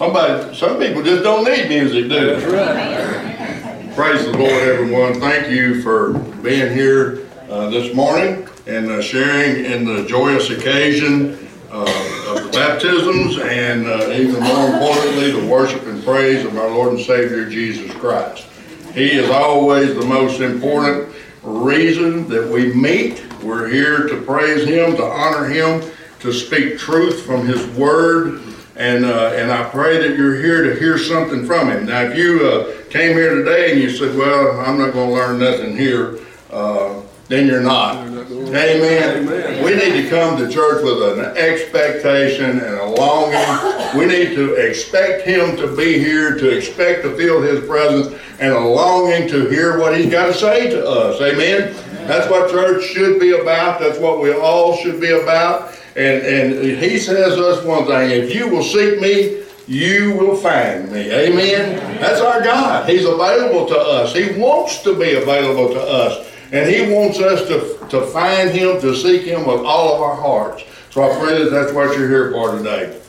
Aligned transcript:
Somebody, 0.00 0.54
some 0.54 0.78
people 0.78 1.02
just 1.02 1.22
don't 1.22 1.44
need 1.44 1.68
music, 1.68 2.08
do 2.08 2.08
they? 2.08 2.46
right. 2.46 3.94
Praise 3.94 4.24
the 4.24 4.32
Lord, 4.32 4.50
everyone. 4.50 5.20
Thank 5.20 5.50
you 5.50 5.82
for 5.82 6.14
being 6.42 6.72
here 6.72 7.28
uh, 7.50 7.68
this 7.68 7.94
morning 7.94 8.48
and 8.66 8.90
uh, 8.90 9.02
sharing 9.02 9.62
in 9.62 9.84
the 9.84 10.06
joyous 10.08 10.48
occasion 10.48 11.46
uh, 11.70 12.24
of 12.28 12.44
the 12.44 12.50
baptisms 12.50 13.40
and 13.40 13.86
uh, 13.86 14.10
even 14.12 14.42
more 14.42 14.68
importantly, 14.68 15.32
the 15.32 15.46
worship 15.46 15.82
and 15.82 16.02
praise 16.02 16.46
of 16.46 16.56
our 16.56 16.70
Lord 16.70 16.94
and 16.94 17.04
Savior 17.04 17.50
Jesus 17.50 17.92
Christ. 17.96 18.46
He 18.94 19.10
is 19.10 19.28
always 19.28 19.94
the 19.94 20.06
most 20.06 20.40
important 20.40 21.14
reason 21.42 22.26
that 22.30 22.48
we 22.48 22.72
meet. 22.72 23.22
We're 23.42 23.68
here 23.68 24.06
to 24.08 24.22
praise 24.22 24.66
Him, 24.66 24.96
to 24.96 25.04
honor 25.04 25.44
Him, 25.44 25.82
to 26.20 26.32
speak 26.32 26.78
truth 26.78 27.26
from 27.26 27.46
His 27.46 27.66
Word. 27.76 28.46
And, 28.80 29.04
uh, 29.04 29.32
and 29.34 29.52
I 29.52 29.68
pray 29.68 29.98
that 29.98 30.16
you're 30.16 30.36
here 30.36 30.64
to 30.64 30.80
hear 30.80 30.96
something 30.96 31.44
from 31.44 31.68
Him. 31.68 31.84
Now, 31.84 32.00
if 32.00 32.16
you 32.16 32.48
uh, 32.48 32.90
came 32.90 33.14
here 33.14 33.34
today 33.34 33.72
and 33.72 33.78
you 33.78 33.90
said, 33.90 34.16
well, 34.16 34.58
I'm 34.58 34.78
not 34.78 34.94
going 34.94 35.10
to 35.10 35.14
learn 35.14 35.38
nothing 35.38 35.76
here, 35.76 36.18
uh, 36.50 37.02
then 37.28 37.46
you're 37.46 37.60
not. 37.60 38.06
Amen. 38.06 39.28
Amen. 39.28 39.62
We 39.62 39.74
need 39.74 40.02
to 40.02 40.08
come 40.08 40.38
to 40.38 40.48
church 40.50 40.82
with 40.82 41.18
an 41.18 41.36
expectation 41.36 42.58
and 42.58 42.76
a 42.78 42.86
longing. 42.86 43.98
We 43.98 44.06
need 44.06 44.34
to 44.36 44.54
expect 44.54 45.26
Him 45.26 45.58
to 45.58 45.76
be 45.76 45.98
here, 45.98 46.38
to 46.38 46.48
expect 46.48 47.02
to 47.02 47.14
feel 47.18 47.42
His 47.42 47.62
presence, 47.66 48.18
and 48.38 48.54
a 48.54 48.60
longing 48.60 49.28
to 49.28 49.46
hear 49.50 49.78
what 49.78 49.94
He's 49.94 50.10
got 50.10 50.28
to 50.28 50.34
say 50.34 50.70
to 50.70 50.88
us. 50.88 51.20
Amen. 51.20 51.74
That's 52.06 52.30
what 52.30 52.50
church 52.50 52.82
should 52.86 53.20
be 53.20 53.38
about. 53.38 53.78
That's 53.78 53.98
what 53.98 54.22
we 54.22 54.32
all 54.32 54.74
should 54.78 55.02
be 55.02 55.10
about. 55.10 55.76
And, 55.96 56.24
and 56.24 56.82
He 56.82 56.98
says 56.98 57.38
us 57.38 57.64
one 57.64 57.86
thing, 57.86 58.10
if 58.10 58.34
you 58.34 58.48
will 58.48 58.62
seek 58.62 59.00
me, 59.00 59.44
you 59.66 60.16
will 60.16 60.36
find 60.36 60.90
me. 60.90 61.12
Amen. 61.12 61.76
That's 62.00 62.20
our 62.20 62.42
God. 62.42 62.88
He's 62.88 63.04
available 63.04 63.66
to 63.66 63.78
us. 63.78 64.14
He 64.14 64.32
wants 64.32 64.82
to 64.82 64.98
be 64.98 65.14
available 65.14 65.68
to 65.68 65.80
us. 65.80 66.28
And 66.52 66.68
He 66.68 66.92
wants 66.92 67.20
us 67.20 67.46
to, 67.46 67.88
to 67.88 68.06
find 68.06 68.50
Him, 68.50 68.80
to 68.80 68.96
seek 68.96 69.22
Him 69.22 69.46
with 69.46 69.60
all 69.60 69.94
of 69.94 70.02
our 70.02 70.16
hearts. 70.16 70.64
So 70.90 71.02
I 71.04 71.16
pray 71.20 71.44
that 71.44 71.50
that's 71.50 71.72
what 71.72 71.96
you're 71.96 72.08
here 72.08 72.32
for 72.32 72.56
today. 72.56 73.00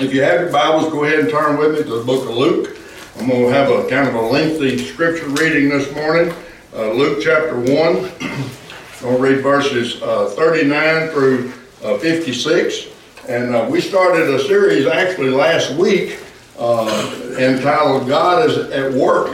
If 0.00 0.12
you 0.12 0.22
have 0.22 0.40
your 0.40 0.50
Bibles, 0.50 0.92
go 0.92 1.04
ahead 1.04 1.20
and 1.20 1.30
turn 1.30 1.56
with 1.56 1.78
me 1.78 1.84
to 1.84 1.98
the 1.98 2.04
book 2.04 2.28
of 2.28 2.34
Luke. 2.34 2.76
I'm 3.16 3.28
going 3.28 3.44
to 3.44 3.52
have 3.52 3.70
a 3.70 3.88
kind 3.88 4.08
of 4.08 4.14
a 4.14 4.20
lengthy 4.20 4.78
scripture 4.78 5.28
reading 5.28 5.68
this 5.68 5.94
morning. 5.94 6.34
Uh, 6.74 6.90
Luke 6.90 7.20
chapter 7.22 7.54
1. 7.54 7.66
I'm 7.70 9.00
going 9.00 9.16
to 9.16 9.22
read 9.22 9.42
verses 9.44 10.02
uh, 10.02 10.30
39 10.30 11.10
through 11.10 11.52
56. 11.84 12.88
And 13.28 13.54
uh, 13.54 13.66
we 13.70 13.80
started 13.80 14.28
a 14.34 14.38
series 14.46 14.86
actually 14.86 15.30
last 15.30 15.70
week 15.74 16.18
uh, 16.58 17.36
entitled 17.38 18.08
God 18.08 18.48
is 18.48 18.56
at 18.70 18.92
Work 18.92 19.28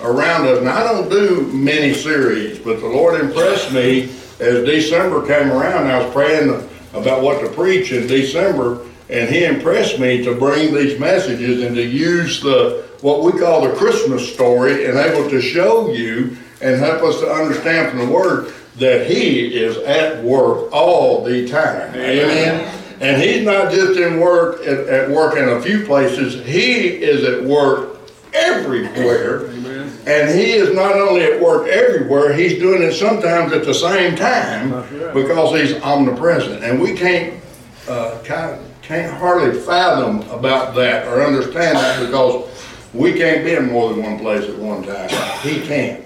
around 0.00 0.46
us. 0.46 0.58
And 0.58 0.68
I 0.68 0.82
don't 0.82 1.08
do 1.08 1.46
many 1.52 1.94
series, 1.94 2.58
but 2.58 2.80
the 2.80 2.86
Lord 2.86 3.20
impressed 3.20 3.72
me 3.72 4.04
as 4.40 4.64
December 4.64 5.26
came 5.26 5.50
around. 5.50 5.86
I 5.86 6.04
was 6.04 6.12
praying 6.12 6.68
about 6.92 7.22
what 7.22 7.40
to 7.40 7.48
preach 7.50 7.92
in 7.92 8.06
December, 8.06 8.84
and 9.08 9.28
He 9.28 9.44
impressed 9.44 9.98
me 9.98 10.22
to 10.24 10.34
bring 10.34 10.74
these 10.74 10.98
messages 10.98 11.62
and 11.62 11.74
to 11.76 11.82
use 11.82 12.40
the 12.40 12.86
what 13.00 13.22
we 13.22 13.38
call 13.38 13.60
the 13.60 13.74
Christmas 13.76 14.32
story 14.32 14.86
and 14.86 14.98
able 14.98 15.28
to 15.30 15.40
show 15.40 15.92
you 15.92 16.36
and 16.60 16.80
help 16.80 17.02
us 17.02 17.20
to 17.20 17.30
understand 17.30 17.90
from 17.90 18.00
the 18.00 18.12
Word 18.12 18.52
that 18.78 19.06
He 19.10 19.54
is 19.54 19.76
at 19.78 20.22
work 20.22 20.72
all 20.72 21.24
the 21.24 21.48
time. 21.48 21.94
Amen. 21.94 22.72
And 23.00 23.20
He's 23.20 23.44
not 23.44 23.70
just 23.70 23.98
in 23.98 24.20
work 24.20 24.60
at, 24.66 24.86
at 24.86 25.10
work 25.10 25.36
in 25.36 25.48
a 25.48 25.60
few 25.60 25.84
places. 25.86 26.44
He 26.46 26.88
is 27.02 27.24
at 27.24 27.44
work 27.44 27.96
everywhere. 28.32 29.50
Amen. 29.50 29.92
And 30.06 30.38
he 30.38 30.52
is 30.52 30.72
not 30.74 30.92
only 30.92 31.24
at 31.24 31.40
work 31.40 31.66
everywhere, 31.66 32.32
he's 32.32 32.58
doing 32.60 32.82
it 32.82 32.92
sometimes 32.92 33.52
at 33.52 33.64
the 33.64 33.74
same 33.74 34.14
time 34.14 34.70
because 35.12 35.60
he's 35.60 35.82
omnipresent. 35.82 36.62
And 36.62 36.80
we 36.80 36.94
can't, 36.94 37.42
uh, 37.88 38.20
kind 38.24 38.60
can't 38.82 39.12
hardly 39.12 39.58
fathom 39.58 40.20
about 40.30 40.76
that 40.76 41.08
or 41.08 41.24
understand 41.24 41.76
that 41.76 42.06
because 42.06 42.48
we 42.94 43.14
can't 43.14 43.44
be 43.44 43.54
in 43.54 43.72
more 43.72 43.92
than 43.92 44.02
one 44.02 44.18
place 44.18 44.48
at 44.48 44.56
one 44.56 44.84
time. 44.84 45.08
He 45.40 45.60
can. 45.66 46.04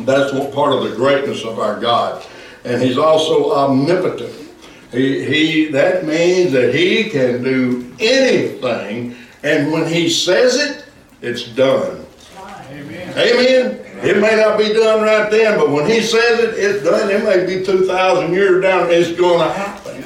That's 0.00 0.32
what 0.32 0.52
part 0.52 0.72
of 0.72 0.88
the 0.88 0.96
greatness 0.96 1.44
of 1.44 1.58
our 1.58 1.78
God. 1.78 2.24
And 2.64 2.80
he's 2.80 2.98
also 2.98 3.52
omnipotent. 3.52 4.34
He, 4.90 5.24
he, 5.24 5.66
that 5.70 6.04
means 6.04 6.52
that 6.52 6.74
he 6.74 7.08
can 7.08 7.42
do 7.42 7.94
anything, 7.98 9.16
and 9.42 9.72
when 9.72 9.86
he 9.90 10.10
says 10.10 10.56
it, 10.56 10.84
it's 11.22 11.48
done. 11.48 12.04
Amen. 12.68 13.18
Amen. 13.18 13.82
It 14.02 14.20
may 14.20 14.36
not 14.36 14.58
be 14.58 14.72
done 14.72 15.02
right 15.02 15.30
then, 15.30 15.58
but 15.58 15.70
when 15.70 15.88
he 15.88 16.02
says 16.02 16.40
it, 16.40 16.58
it's 16.58 16.84
done. 16.84 17.08
It 17.08 17.24
may 17.24 17.46
be 17.46 17.64
2,000 17.64 18.32
years 18.32 18.62
down, 18.62 18.90
it's 18.90 19.18
going 19.18 19.38
to 19.38 19.52
happen. 19.52 20.04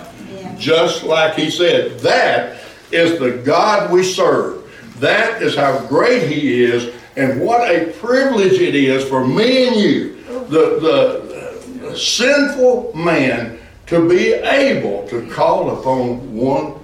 Just 0.59 1.03
like 1.03 1.35
he 1.35 1.51
said. 1.51 1.99
That 2.01 2.61
is 2.93 3.19
the 3.19 3.43
God 3.45 3.91
we 3.91 4.03
serve. 4.03 4.63
That 5.01 5.43
is 5.43 5.57
how 5.57 5.87
great 5.87 6.29
he 6.31 6.65
is, 6.65 6.95
and 7.17 7.41
what 7.41 7.71
a 7.71 7.93
privilege 7.93 8.61
it 8.61 8.75
is 8.75 9.09
for 9.09 9.27
me 9.27 9.69
and 9.69 9.77
you, 9.77 10.23
the, 10.49 10.79
the, 10.81 11.79
the 11.81 11.99
sinful 11.99 12.95
man, 12.95 13.59
to 13.87 14.07
be 14.09 14.33
able 14.33 15.09
to 15.09 15.29
call 15.31 15.81
upon 15.81 16.35
one 16.35 16.75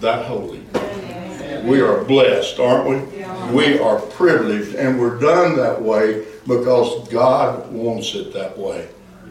that 0.00 0.24
holy. 0.24 0.60
We 1.64 1.80
are 1.80 2.02
blessed, 2.04 2.58
aren't 2.58 2.88
we? 2.88 3.24
We 3.54 3.78
are 3.78 4.00
privileged, 4.00 4.74
and 4.74 4.98
we're 4.98 5.18
done 5.18 5.56
that 5.56 5.80
way 5.80 6.26
because 6.46 7.08
God 7.08 7.70
wants 7.70 8.14
it 8.14 8.32
that 8.32 8.56
way. 8.56 8.88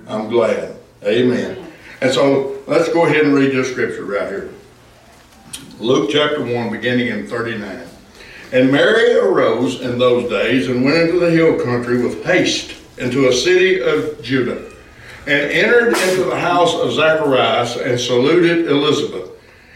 I'm 0.08 0.30
glad. 0.30 0.76
Amen. 1.04 1.72
And 2.02 2.12
so 2.12 2.62
let's 2.68 2.90
go 2.90 3.06
ahead 3.06 3.26
and 3.26 3.34
read 3.34 3.54
this 3.54 3.72
scripture 3.72 4.06
right 4.06 4.28
here. 4.28 4.50
Luke 5.80 6.10
chapter 6.12 6.44
1, 6.44 6.70
beginning 6.70 7.08
in 7.08 7.28
39. 7.28 7.88
And 8.52 8.72
Mary 8.72 9.16
arose 9.16 9.80
in 9.80 9.98
those 9.98 10.30
days 10.30 10.68
and 10.68 10.84
went 10.84 10.98
into 10.98 11.20
the 11.20 11.32
hill 11.32 11.64
country 11.64 12.02
with 12.04 12.24
haste 12.26 12.76
into 12.98 13.30
a 13.30 13.34
city 13.34 13.82
of 13.82 14.22
Judah, 14.22 14.70
and 15.26 15.52
entered 15.52 15.88
into 15.90 16.26
the 16.26 16.40
house 16.40 16.74
of 16.76 16.92
Zacharias 16.92 17.78
and 17.78 18.00
saluted 18.00 18.68
Elizabeth. 18.68 19.30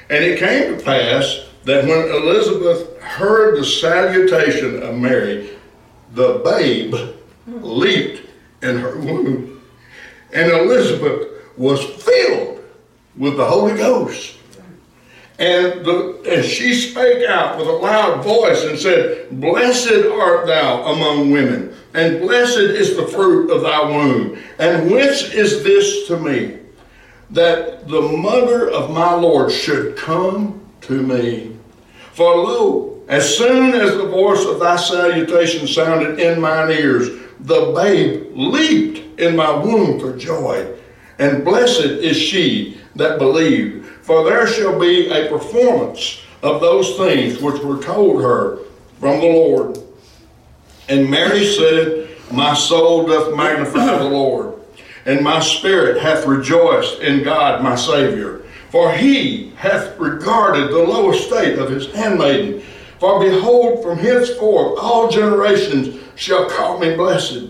And 0.09 0.23
it 0.23 0.39
came 0.39 0.77
to 0.77 0.83
pass 0.83 1.45
that 1.63 1.85
when 1.85 2.09
Elizabeth 2.09 2.99
heard 2.99 3.57
the 3.57 3.65
salutation 3.65 4.83
of 4.83 4.95
Mary, 4.95 5.49
the 6.13 6.41
babe 6.43 6.95
leaped 7.47 8.27
in 8.61 8.77
her 8.77 8.97
womb. 8.97 9.61
And 10.33 10.51
Elizabeth 10.51 11.29
was 11.57 11.83
filled 11.83 12.63
with 13.17 13.37
the 13.37 13.45
Holy 13.45 13.75
Ghost. 13.75 14.34
And, 15.37 15.85
the, 15.85 16.21
and 16.29 16.45
she 16.45 16.73
spake 16.73 17.27
out 17.27 17.57
with 17.57 17.67
a 17.67 17.71
loud 17.71 18.23
voice 18.23 18.63
and 18.63 18.79
said, 18.79 19.27
Blessed 19.31 20.05
art 20.13 20.47
thou 20.47 20.83
among 20.93 21.31
women, 21.31 21.75
and 21.93 22.21
blessed 22.21 22.57
is 22.57 22.95
the 22.95 23.07
fruit 23.07 23.51
of 23.51 23.61
thy 23.61 23.81
womb. 23.83 24.41
And 24.59 24.89
whence 24.89 25.23
is 25.23 25.61
this 25.63 26.07
to 26.07 26.17
me, 26.17 26.59
that 27.31 27.87
the 27.89 28.01
mother 28.01 28.69
of 28.69 28.91
my 28.91 29.13
Lord 29.13 29.51
should 29.51 29.97
come 29.97 30.65
to 30.81 31.01
me? 31.01 31.57
For 32.13 32.33
lo, 32.37 33.03
as 33.09 33.37
soon 33.37 33.73
as 33.75 33.97
the 33.97 34.07
voice 34.07 34.45
of 34.45 34.61
thy 34.61 34.77
salutation 34.77 35.67
sounded 35.67 36.17
in 36.17 36.39
mine 36.39 36.71
ears, 36.71 37.09
the 37.41 37.73
babe 37.75 38.31
leaped 38.33 39.19
in 39.19 39.35
my 39.35 39.51
womb 39.51 39.99
for 39.99 40.15
joy. 40.17 40.73
And 41.19 41.43
blessed 41.43 41.81
is 41.81 42.17
she 42.17 42.79
that 42.95 43.19
believed, 43.19 43.84
for 44.05 44.23
there 44.23 44.45
shall 44.45 44.79
be 44.79 45.09
a 45.09 45.27
performance 45.27 46.21
of 46.43 46.61
those 46.61 46.95
things 46.95 47.41
which 47.41 47.59
were 47.63 47.81
told 47.81 48.21
her 48.21 48.59
from 48.99 49.19
the 49.19 49.25
Lord. 49.25 49.79
And 50.87 51.09
Mary 51.09 51.43
said, 51.43 52.09
My 52.31 52.53
soul 52.53 53.07
doth 53.07 53.35
magnify 53.35 53.97
the 53.97 54.03
Lord, 54.03 54.61
and 55.07 55.23
my 55.23 55.39
spirit 55.39 55.99
hath 55.99 56.27
rejoiced 56.27 56.99
in 56.99 57.23
God 57.23 57.63
my 57.63 57.75
Savior. 57.75 58.43
For 58.69 58.91
he 58.91 59.49
hath 59.55 59.97
regarded 59.97 60.69
the 60.69 60.83
low 60.83 61.11
estate 61.11 61.57
of 61.57 61.71
his 61.71 61.91
handmaiden. 61.91 62.61
For 62.99 63.19
behold, 63.19 63.81
from 63.81 63.97
henceforth 63.97 64.77
all 64.79 65.09
generations 65.09 65.99
shall 66.15 66.47
call 66.47 66.77
me 66.77 66.95
blessed. 66.95 67.49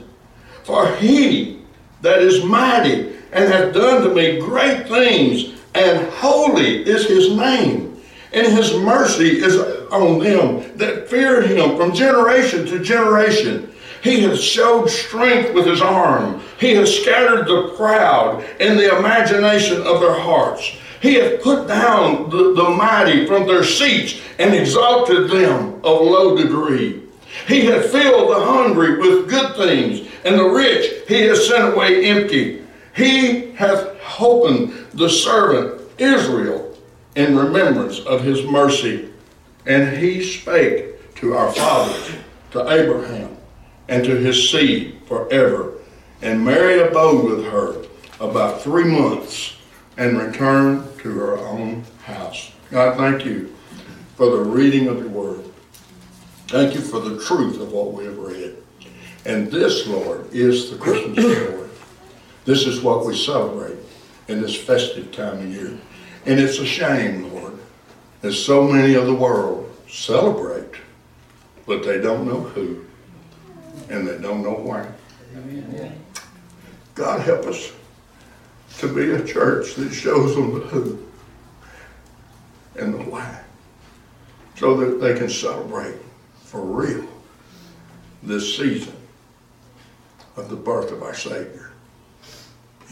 For 0.64 0.90
he 0.96 1.60
that 2.00 2.20
is 2.20 2.46
mighty 2.46 3.14
and 3.34 3.52
hath 3.52 3.74
done 3.74 4.04
to 4.04 4.16
me 4.16 4.40
great 4.40 4.88
things, 4.88 5.60
and 5.76 6.08
holy 6.14 6.84
is 6.88 7.06
his 7.06 7.36
name. 7.36 8.02
And 8.34 8.48
his 8.48 8.74
mercy 8.74 9.40
is 9.40 9.58
on 9.92 10.20
them 10.20 10.78
that 10.78 11.10
fear 11.10 11.42
him 11.42 11.78
from 11.78 11.94
generation 11.94 12.66
to 12.68 12.80
generation. 12.80 13.72
He 14.02 14.22
has 14.22 14.44
showed 14.44 14.90
strength 14.90 15.54
with 15.54 15.66
his 15.66 15.82
arm. 15.82 16.42
He 16.60 16.74
has 16.76 16.96
scattered 16.96 17.48
the 17.48 17.74
proud 17.78 18.44
in 18.60 18.78
the 18.78 18.98
imagination 18.98 19.82
of 19.82 20.00
their 20.00 20.20
hearts. 20.20 20.76
He 21.02 21.16
hath 21.16 21.42
put 21.42 21.68
down 21.68 22.30
the, 22.30 22.54
the 22.54 22.70
mighty 22.70 23.26
from 23.26 23.48
their 23.48 23.64
seats 23.64 24.20
and 24.38 24.54
exalted 24.54 25.30
them 25.30 25.76
of 25.84 26.02
low 26.02 26.38
degree. 26.38 27.04
He 27.48 27.66
hath 27.66 27.92
filled 27.92 28.30
the 28.30 28.46
hungry 28.46 28.98
with 28.98 29.30
good 29.30 29.56
things, 29.56 30.08
and 30.24 30.40
the 30.40 30.50
rich 30.50 31.08
he 31.08 31.22
has 31.22 31.48
sent 31.48 31.74
away 31.74 32.06
empty. 32.06 32.64
He 32.96 33.52
hath 33.52 33.96
opened 34.20 34.85
the 34.96 35.10
servant 35.10 35.82
Israel 35.98 36.76
in 37.16 37.38
remembrance 37.38 38.00
of 38.00 38.24
his 38.24 38.44
mercy. 38.44 39.10
And 39.66 39.98
he 39.98 40.24
spake 40.24 41.14
to 41.16 41.36
our 41.36 41.52
fathers, 41.52 42.16
to 42.52 42.70
Abraham, 42.72 43.38
and 43.88 44.04
to 44.04 44.16
his 44.16 44.50
seed 44.50 45.00
forever. 45.08 45.74
And 46.22 46.44
Mary 46.44 46.80
abode 46.80 47.26
with 47.26 47.46
her 47.46 47.86
about 48.20 48.62
three 48.62 48.86
months 48.86 49.58
and 49.98 50.20
returned 50.20 50.88
to 51.00 51.12
her 51.18 51.38
own 51.38 51.84
house. 52.04 52.52
God, 52.72 52.98
thank 52.98 53.26
you 53.26 53.56
for 54.16 54.30
the 54.30 54.44
reading 54.44 54.88
of 54.88 55.00
your 55.00 55.10
word. 55.10 55.44
Thank 56.48 56.76
you 56.76 56.82
for 56.82 57.00
the 57.00 57.22
truth 57.24 57.60
of 57.60 57.72
what 57.72 57.94
we 57.94 58.06
have 58.06 58.18
read. 58.18 58.56
And 59.26 59.52
this, 59.52 59.88
Lord, 59.88 60.32
is 60.32 60.70
the 60.70 60.78
Christmas 60.78 61.26
story. 61.26 61.70
This 62.46 62.68
is 62.68 62.82
what 62.82 63.06
we 63.06 63.16
celebrate 63.16 63.78
in 64.28 64.42
this 64.42 64.56
festive 64.56 65.12
time 65.12 65.40
of 65.40 65.54
year. 65.54 65.78
And 66.26 66.40
it's 66.40 66.60
a 66.60 66.66
shame, 66.66 67.32
Lord, 67.34 67.58
that 68.22 68.34
so 68.34 68.64
many 68.64 68.96
of 68.96 69.06
the 69.06 69.14
world 69.14 69.72
celebrate, 69.88 70.74
but 71.66 71.84
they 71.84 72.00
don't 72.02 72.26
know 72.26 72.42
who, 72.42 72.86
and 73.90 74.08
they 74.08 74.18
don't 74.18 74.42
know 74.42 74.56
why. 74.56 74.88
God 76.96 77.22
help 77.22 77.46
us 77.46 77.72
to 78.80 78.94
be 78.94 79.12
a 79.12 79.24
church 79.24 79.76
that 79.76 79.94
shows 79.94 80.36
them 80.36 80.54
the 80.54 80.66
who 80.68 81.00
and 82.78 82.94
the 82.94 82.98
why, 83.10 83.42
so 84.56 84.76
that 84.78 85.00
they 85.00 85.18
can 85.18 85.30
celebrate 85.30 85.96
for 86.44 86.62
real 86.62 87.06
this 88.24 88.58
season 88.58 88.96
of 90.36 90.50
the 90.50 90.56
birth 90.56 90.92
of 90.92 91.04
our 91.04 91.14
Savior. 91.14 91.65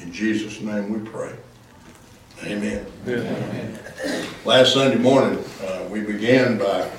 In 0.03 0.11
Jesus' 0.11 0.59
name 0.59 0.89
we 0.89 1.09
pray. 1.09 1.33
Amen. 2.43 2.85
Amen. 3.07 3.79
Last 4.43 4.73
Sunday 4.73 4.97
morning, 4.97 5.41
uh, 5.63 5.85
we 5.89 6.01
began 6.01 6.57
by 6.57 6.89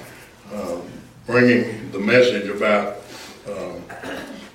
uh, 0.50 0.78
bringing 1.26 1.90
the 1.92 1.98
message 1.98 2.48
about 2.48 2.96
uh, 3.46 3.74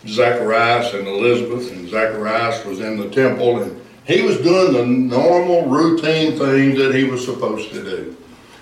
Zacharias 0.08 0.96
and 0.96 1.08
Elizabeth, 1.08 1.72
and 1.72 1.88
Zacharias 1.88 2.66
was 2.66 2.80
in 2.80 2.98
the 2.98 3.12
temple, 3.12 3.62
and 3.62 3.80
he 4.06 4.24
was 4.24 4.38
doing 4.38 4.74
the 4.74 4.86
normal 4.86 5.68
routine 5.68 6.40
things 6.40 6.80
that 6.80 6.96
he 6.96 7.04
was 7.04 7.24
supposed 7.24 7.70
to 7.70 7.84
do. 7.84 8.18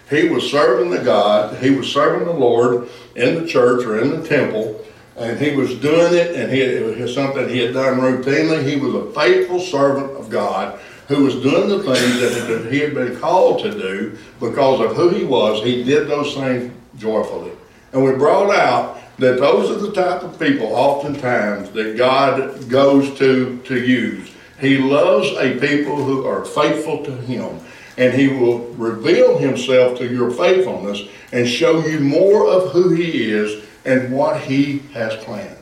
He 0.10 0.28
was 0.28 0.52
serving 0.52 0.90
the 0.90 1.00
God, 1.00 1.64
he 1.64 1.70
was 1.70 1.90
serving 1.90 2.28
the 2.28 2.34
Lord 2.34 2.90
in 3.16 3.36
the 3.36 3.48
church 3.48 3.86
or 3.86 4.00
in 4.00 4.20
the 4.20 4.28
temple, 4.28 4.86
and 5.18 5.40
he 5.40 5.56
was 5.56 5.74
doing 5.76 6.14
it, 6.14 6.36
and 6.36 6.52
he, 6.52 6.62
it 6.62 7.00
was 7.00 7.14
something 7.14 7.50
he 7.50 7.60
had 7.60 7.74
done 7.74 8.00
routinely. 8.00 8.68
He 8.68 8.76
was 8.78 8.94
a 8.94 9.12
faithful 9.14 9.60
servant 9.60 10.16
of 10.18 10.30
God 10.30 10.80
who 11.08 11.24
was 11.24 11.36
doing 11.36 11.70
the 11.70 11.82
things 11.84 12.20
that 12.20 12.72
he 12.72 12.80
had 12.80 12.94
been 12.94 13.18
called 13.18 13.60
to 13.64 13.72
do 13.72 14.18
because 14.40 14.80
of 14.82 14.96
who 14.96 15.10
he 15.10 15.24
was. 15.24 15.64
He 15.64 15.84
did 15.84 16.08
those 16.08 16.34
things 16.36 16.74
joyfully. 16.98 17.52
And 17.94 18.04
we 18.04 18.12
brought 18.12 18.54
out 18.54 19.00
that 19.18 19.40
those 19.40 19.72
are 19.72 19.80
the 19.80 19.94
type 19.94 20.22
of 20.22 20.38
people 20.38 20.68
oftentimes 20.68 21.72
that 21.72 21.98
God 21.98 22.70
goes 22.70 23.18
to 23.18 23.58
to 23.66 23.82
use. 23.82 24.30
He 24.60 24.78
loves 24.78 25.30
a 25.38 25.58
people 25.60 25.96
who 25.96 26.26
are 26.26 26.46
faithful 26.46 27.04
to 27.06 27.12
him 27.12 27.60
and 27.98 28.14
he 28.14 28.28
will 28.28 28.60
reveal 28.74 29.38
himself 29.38 29.98
to 29.98 30.08
your 30.08 30.30
faithfulness 30.30 31.04
and 31.32 31.48
show 31.48 31.80
you 31.86 32.00
more 32.00 32.48
of 32.48 32.72
who 32.72 32.94
he 32.94 33.32
is 33.32 33.64
and 33.88 34.12
what 34.12 34.42
he 34.42 34.80
has 34.94 35.16
planned. 35.24 35.58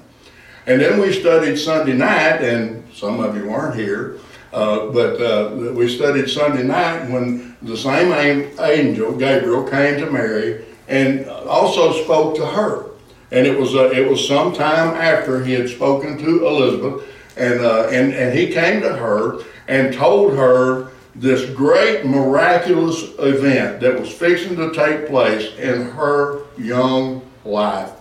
And 0.67 0.81
then 0.81 0.99
we 0.99 1.13
studied 1.13 1.57
Sunday 1.57 1.93
night, 1.93 2.41
and 2.41 2.83
some 2.91 3.19
of 3.19 3.37
you 3.37 3.47
weren't 3.47 3.75
here, 3.75 4.17
uh, 4.51 4.87
but 4.87 5.21
uh, 5.21 5.73
we 5.73 5.87
studied 5.87 6.27
Sunday 6.27 6.63
night 6.63 7.09
when 7.09 7.55
the 7.61 7.77
same 7.77 8.11
angel, 8.59 9.15
Gabriel, 9.15 9.63
came 9.69 9.99
to 9.99 10.09
Mary 10.09 10.65
and 10.87 11.27
also 11.29 12.03
spoke 12.03 12.35
to 12.35 12.45
her. 12.45 12.85
And 13.31 13.45
it 13.45 13.59
was 13.59 13.75
uh, 13.75 13.89
it 13.89 14.09
was 14.09 14.25
some 14.27 14.53
time 14.53 14.95
after 14.95 15.43
he 15.43 15.53
had 15.53 15.67
spoken 15.67 16.17
to 16.19 16.47
Elizabeth, 16.47 17.07
and 17.37 17.59
uh, 17.59 17.87
and 17.91 18.13
and 18.13 18.37
he 18.37 18.51
came 18.51 18.81
to 18.81 18.93
her 18.93 19.41
and 19.67 19.93
told 19.93 20.37
her 20.37 20.91
this 21.15 21.49
great 21.49 22.05
miraculous 22.05 23.03
event 23.19 23.81
that 23.81 23.99
was 23.99 24.11
fixing 24.11 24.55
to 24.55 24.71
take 24.73 25.07
place 25.07 25.53
in 25.57 25.89
her 25.91 26.43
young 26.57 27.21
life. 27.43 27.91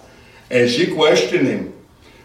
And 0.51 0.69
she 0.69 0.95
questioned 0.95 1.47
him. 1.47 1.75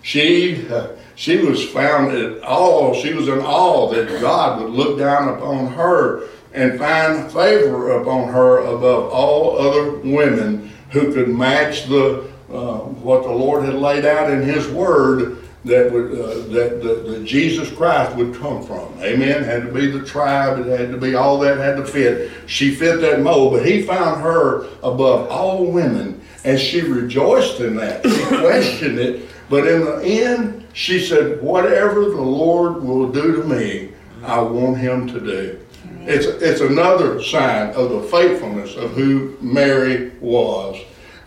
She, 0.01 0.67
uh, 0.67 0.89
she 1.15 1.37
was 1.37 1.67
found 1.69 2.15
in 2.15 2.39
awe, 2.43 2.93
she 2.93 3.13
was 3.13 3.27
in 3.27 3.39
awe 3.39 3.89
that 3.93 4.21
God 4.21 4.61
would 4.61 4.71
look 4.71 4.97
down 4.97 5.29
upon 5.29 5.67
her 5.73 6.27
and 6.53 6.79
find 6.79 7.31
favor 7.31 8.01
upon 8.01 8.29
her 8.29 8.59
above 8.59 9.11
all 9.11 9.57
other 9.59 9.97
women 9.99 10.71
who 10.91 11.13
could 11.13 11.29
match 11.29 11.87
the 11.87 12.29
uh, 12.51 12.79
what 12.79 13.23
the 13.23 13.31
Lord 13.31 13.63
had 13.63 13.75
laid 13.75 14.05
out 14.05 14.31
in 14.31 14.41
His 14.41 14.67
Word 14.69 15.45
that 15.65 15.91
would 15.91 16.11
uh, 16.11 16.33
that, 16.53 16.81
that, 16.81 17.07
that 17.07 17.25
Jesus 17.25 17.71
Christ 17.71 18.15
would 18.15 18.35
come 18.35 18.63
from. 18.63 18.91
Amen. 19.01 19.43
Had 19.43 19.63
to 19.63 19.71
be 19.71 19.87
the 19.87 20.03
tribe. 20.03 20.65
It 20.65 20.79
had 20.79 20.91
to 20.91 20.97
be 20.97 21.15
all 21.15 21.37
that 21.39 21.57
had 21.57 21.75
to 21.77 21.85
fit. 21.85 22.31
She 22.47 22.73
fit 22.73 23.01
that 23.01 23.21
mold, 23.21 23.53
but 23.53 23.65
he 23.65 23.83
found 23.83 24.21
her 24.21 24.63
above 24.81 25.29
all 25.29 25.71
women, 25.71 26.18
and 26.43 26.59
she 26.59 26.81
rejoiced 26.81 27.59
in 27.59 27.75
that. 27.77 28.05
She 28.05 28.25
questioned 28.37 28.99
it, 28.99 29.29
but 29.49 29.67
in 29.67 29.85
the 29.85 30.01
end, 30.03 30.67
she 30.73 30.99
said, 30.99 31.41
"Whatever 31.41 32.01
the 32.01 32.21
Lord 32.21 32.83
will 32.83 33.11
do 33.11 33.41
to 33.41 33.43
me, 33.43 33.89
I 34.23 34.39
want 34.41 34.77
Him 34.77 35.07
to 35.07 35.19
do." 35.19 35.59
It's 36.01 36.25
it's 36.25 36.61
another 36.61 37.21
sign 37.21 37.71
of 37.71 37.89
the 37.89 38.01
faithfulness 38.03 38.75
of 38.75 38.91
who 38.91 39.37
Mary 39.41 40.11
was 40.21 40.77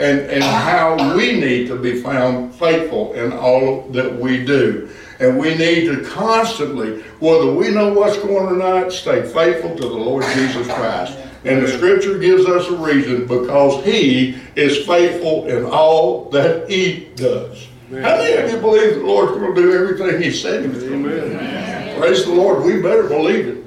and, 0.03 0.21
and 0.21 0.43
how 0.43 1.17
we 1.17 1.39
need 1.39 1.69
to 1.69 1.77
be 1.77 2.01
found 2.01 2.55
faithful 2.55 3.13
in 3.13 3.33
all 3.33 3.89
that 3.91 4.19
we 4.19 4.45
do. 4.45 4.89
And 5.21 5.39
we 5.39 5.55
need 5.55 5.87
to 5.87 6.03
constantly, 6.05 7.03
whether 7.21 7.53
we 7.53 7.71
know 7.71 7.93
what's 7.93 8.17
going 8.17 8.47
on 8.47 8.53
or 8.55 8.57
not, 8.57 8.93
stay 8.93 9.23
faithful 9.23 9.77
to 9.77 9.83
the 9.83 9.95
Lord 9.95 10.25
Jesus 10.35 10.67
Christ. 10.67 11.17
And 11.45 11.63
the 11.63 11.69
scripture 11.69 12.19
gives 12.19 12.47
us 12.47 12.69
a 12.69 12.77
reason 12.77 13.27
because 13.27 13.85
he 13.85 14.37
is 14.55 14.87
faithful 14.87 15.49
in 15.49 15.65
all 15.65 16.31
that 16.31 16.71
he 16.71 17.09
does. 17.17 17.67
Amen. 17.91 18.05
How 18.05 18.17
many 18.17 18.35
of 18.35 18.51
you 18.51 18.59
believe 18.61 18.95
the 18.95 19.05
Lord's 19.05 19.33
going 19.33 19.55
to 19.55 19.61
do 19.61 19.73
everything 19.73 20.23
he 20.23 20.31
said 20.31 20.63
he 20.63 20.69
was 20.69 20.85
going 20.85 21.03
to 21.03 21.21
do? 21.21 21.99
Praise 21.99 22.25
the 22.25 22.33
Lord. 22.33 22.65
We 22.65 22.81
better 22.81 23.09
believe 23.09 23.49
it. 23.49 23.65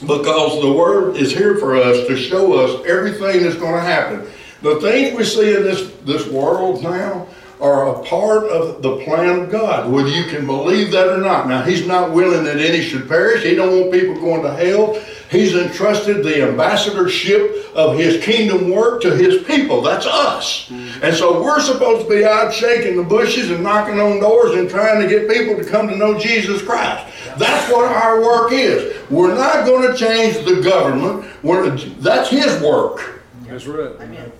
Because 0.00 0.60
the 0.60 0.72
word 0.72 1.16
is 1.16 1.32
here 1.32 1.56
for 1.58 1.76
us 1.76 2.06
to 2.06 2.16
show 2.16 2.54
us 2.54 2.86
everything 2.86 3.42
that's 3.42 3.56
going 3.56 3.74
to 3.74 3.80
happen. 3.80 4.26
The 4.62 4.80
things 4.80 5.16
we 5.16 5.24
see 5.24 5.54
in 5.54 5.62
this, 5.62 5.90
this 6.04 6.26
world 6.26 6.82
now 6.82 7.28
are 7.60 7.94
a 7.94 8.02
part 8.04 8.44
of 8.44 8.82
the 8.82 9.02
plan 9.04 9.40
of 9.40 9.50
God, 9.50 9.90
whether 9.90 10.08
you 10.08 10.24
can 10.24 10.46
believe 10.46 10.90
that 10.92 11.08
or 11.08 11.18
not. 11.18 11.48
Now, 11.48 11.62
He's 11.62 11.86
not 11.86 12.12
willing 12.12 12.44
that 12.44 12.58
any 12.58 12.82
should 12.82 13.08
perish. 13.08 13.44
He 13.44 13.54
don't 13.54 13.80
want 13.80 13.92
people 13.92 14.14
going 14.14 14.42
to 14.42 14.52
hell. 14.52 15.00
He's 15.36 15.54
entrusted 15.54 16.24
the 16.24 16.48
ambassadorship 16.48 17.74
of 17.74 17.98
His 17.98 18.24
kingdom 18.24 18.70
work 18.70 19.02
to 19.02 19.14
His 19.14 19.42
people. 19.44 19.82
That's 19.82 20.06
us. 20.06 20.70
And 20.70 21.14
so 21.14 21.42
we're 21.42 21.60
supposed 21.60 22.08
to 22.08 22.14
be 22.14 22.24
out 22.24 22.54
shaking 22.54 22.96
the 22.96 23.02
bushes 23.02 23.50
and 23.50 23.62
knocking 23.62 24.00
on 24.00 24.18
doors 24.20 24.54
and 24.54 24.68
trying 24.70 25.02
to 25.02 25.08
get 25.08 25.28
people 25.28 25.62
to 25.62 25.68
come 25.68 25.88
to 25.88 25.96
know 25.96 26.18
Jesus 26.18 26.62
Christ. 26.62 27.12
That's 27.38 27.70
what 27.70 27.84
our 27.84 28.22
work 28.22 28.52
is. 28.52 28.96
We're 29.10 29.34
not 29.34 29.66
going 29.66 29.92
to 29.92 29.96
change 29.96 30.42
the 30.46 30.62
government. 30.62 31.30
We're, 31.42 31.68
that's 31.76 32.30
His 32.30 32.62
work. 32.62 33.20
That's 33.42 33.66
right. 33.66 33.92
Amen. 34.00 34.32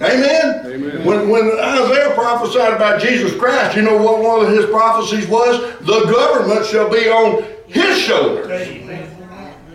Amen? 0.00 0.66
Amen. 0.66 1.04
When, 1.04 1.28
when 1.28 1.50
Isaiah 1.58 2.14
prophesied 2.14 2.72
about 2.72 3.02
Jesus 3.02 3.36
Christ, 3.36 3.76
you 3.76 3.82
know 3.82 4.00
what 4.00 4.22
one 4.22 4.46
of 4.46 4.52
his 4.52 4.64
prophecies 4.66 5.28
was? 5.28 5.60
The 5.80 6.04
government 6.10 6.64
shall 6.66 6.88
be 6.88 7.08
on 7.08 7.44
his 7.66 7.98
shoulders. 7.98 8.46
Amen. 8.46 9.19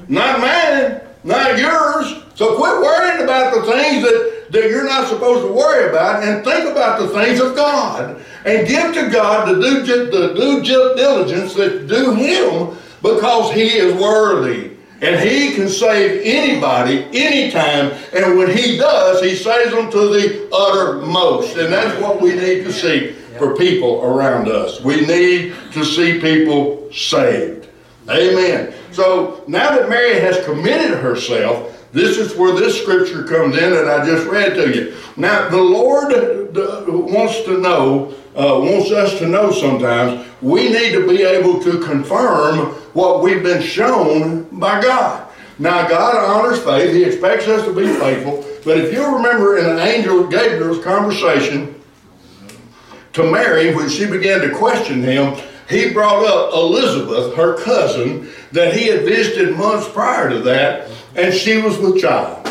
Not 0.08 0.40
mine, 0.40 1.02
not 1.24 1.58
yours. 1.58 2.24
So 2.36 2.58
quit 2.58 2.82
worrying 2.82 3.24
about 3.24 3.54
the 3.56 3.72
things 3.72 4.04
that, 4.04 4.48
that 4.52 4.70
you're 4.70 4.86
not 4.86 5.08
supposed 5.08 5.46
to 5.46 5.52
worry 5.52 5.90
about 5.90 6.24
and 6.24 6.44
think 6.44 6.70
about 6.70 7.00
the 7.00 7.08
things 7.10 7.40
of 7.40 7.56
God. 7.56 8.22
And 8.46 8.68
give 8.68 8.94
to 8.94 9.10
God 9.10 9.48
the 9.48 9.60
due, 9.60 10.06
the 10.12 10.34
due 10.36 10.62
diligence 10.62 11.56
that 11.56 11.88
do 11.88 12.14
him 12.14 12.78
because 13.02 13.52
he 13.54 13.68
is 13.68 13.94
worthy. 13.96 14.72
And 15.02 15.20
he 15.20 15.54
can 15.54 15.68
save 15.68 16.22
anybody, 16.24 17.04
anytime. 17.12 17.92
And 18.14 18.38
when 18.38 18.56
he 18.56 18.78
does, 18.78 19.22
he 19.22 19.36
saves 19.36 19.72
them 19.72 19.92
to 19.92 19.98
the 19.98 20.50
uttermost. 20.54 21.58
And 21.58 21.72
that's 21.72 22.00
what 22.02 22.22
we 22.22 22.34
need 22.34 22.64
to 22.64 22.72
see 22.72 23.12
for 23.38 23.56
people 23.56 24.04
around 24.04 24.48
us. 24.48 24.82
We 24.82 25.06
need 25.06 25.54
to 25.74 25.84
see 25.84 26.20
people 26.20 26.92
saved. 26.94 27.68
Amen. 28.10 28.74
So 28.96 29.44
now 29.46 29.76
that 29.76 29.90
Mary 29.90 30.22
has 30.22 30.44
committed 30.46 30.98
herself, 31.00 31.86
this 31.92 32.18
is 32.18 32.34
where 32.36 32.54
this 32.54 32.82
scripture 32.82 33.24
comes 33.24 33.58
in 33.58 33.72
that 33.72 33.90
I 33.90 34.06
just 34.06 34.26
read 34.28 34.54
to 34.56 34.74
you. 34.74 34.96
Now, 35.18 35.50
the 35.50 35.62
Lord 35.62 36.14
wants 36.88 37.42
to 37.44 37.60
know, 37.60 38.14
uh, 38.36 38.60
wants 38.60 38.92
us 38.92 39.18
to 39.20 39.28
know 39.28 39.52
sometimes, 39.52 40.26
we 40.42 40.70
need 40.70 40.94
to 40.94 41.08
be 41.08 41.24
able 41.24 41.62
to 41.64 41.80
confirm 41.80 42.68
what 42.94 43.22
we've 43.22 43.44
been 43.44 43.62
shown 43.62 44.44
by 44.58 44.82
God. 44.82 45.30
Now, 45.60 45.88
God 45.88 46.16
honors 46.16 46.62
faith. 46.64 46.94
He 46.94 47.04
expects 47.04 47.48
us 47.48 47.66
to 47.66 47.74
be 47.74 47.88
faithful. 47.88 48.46
But 48.64 48.78
if 48.78 48.94
you 48.94 49.06
remember 49.14 49.58
in 49.58 49.66
an 49.66 49.80
angel 49.80 50.28
Gabriel's 50.28 50.84
conversation 50.84 51.82
to 53.14 53.30
Mary, 53.30 53.76
when 53.76 53.90
she 53.90 54.06
began 54.06 54.40
to 54.42 54.50
question 54.54 55.02
him, 55.04 55.36
he 55.70 55.92
brought 55.92 56.26
up 56.26 56.54
Elizabeth, 56.54 57.36
her 57.36 57.58
cousin, 57.64 58.30
that 58.52 58.76
he 58.76 58.88
had 58.88 59.02
visited 59.04 59.58
months 59.58 59.88
prior 59.90 60.30
to 60.30 60.40
that, 60.40 60.90
and 61.16 61.34
she 61.34 61.58
was 61.58 61.78
with 61.80 62.02
child. 62.02 62.46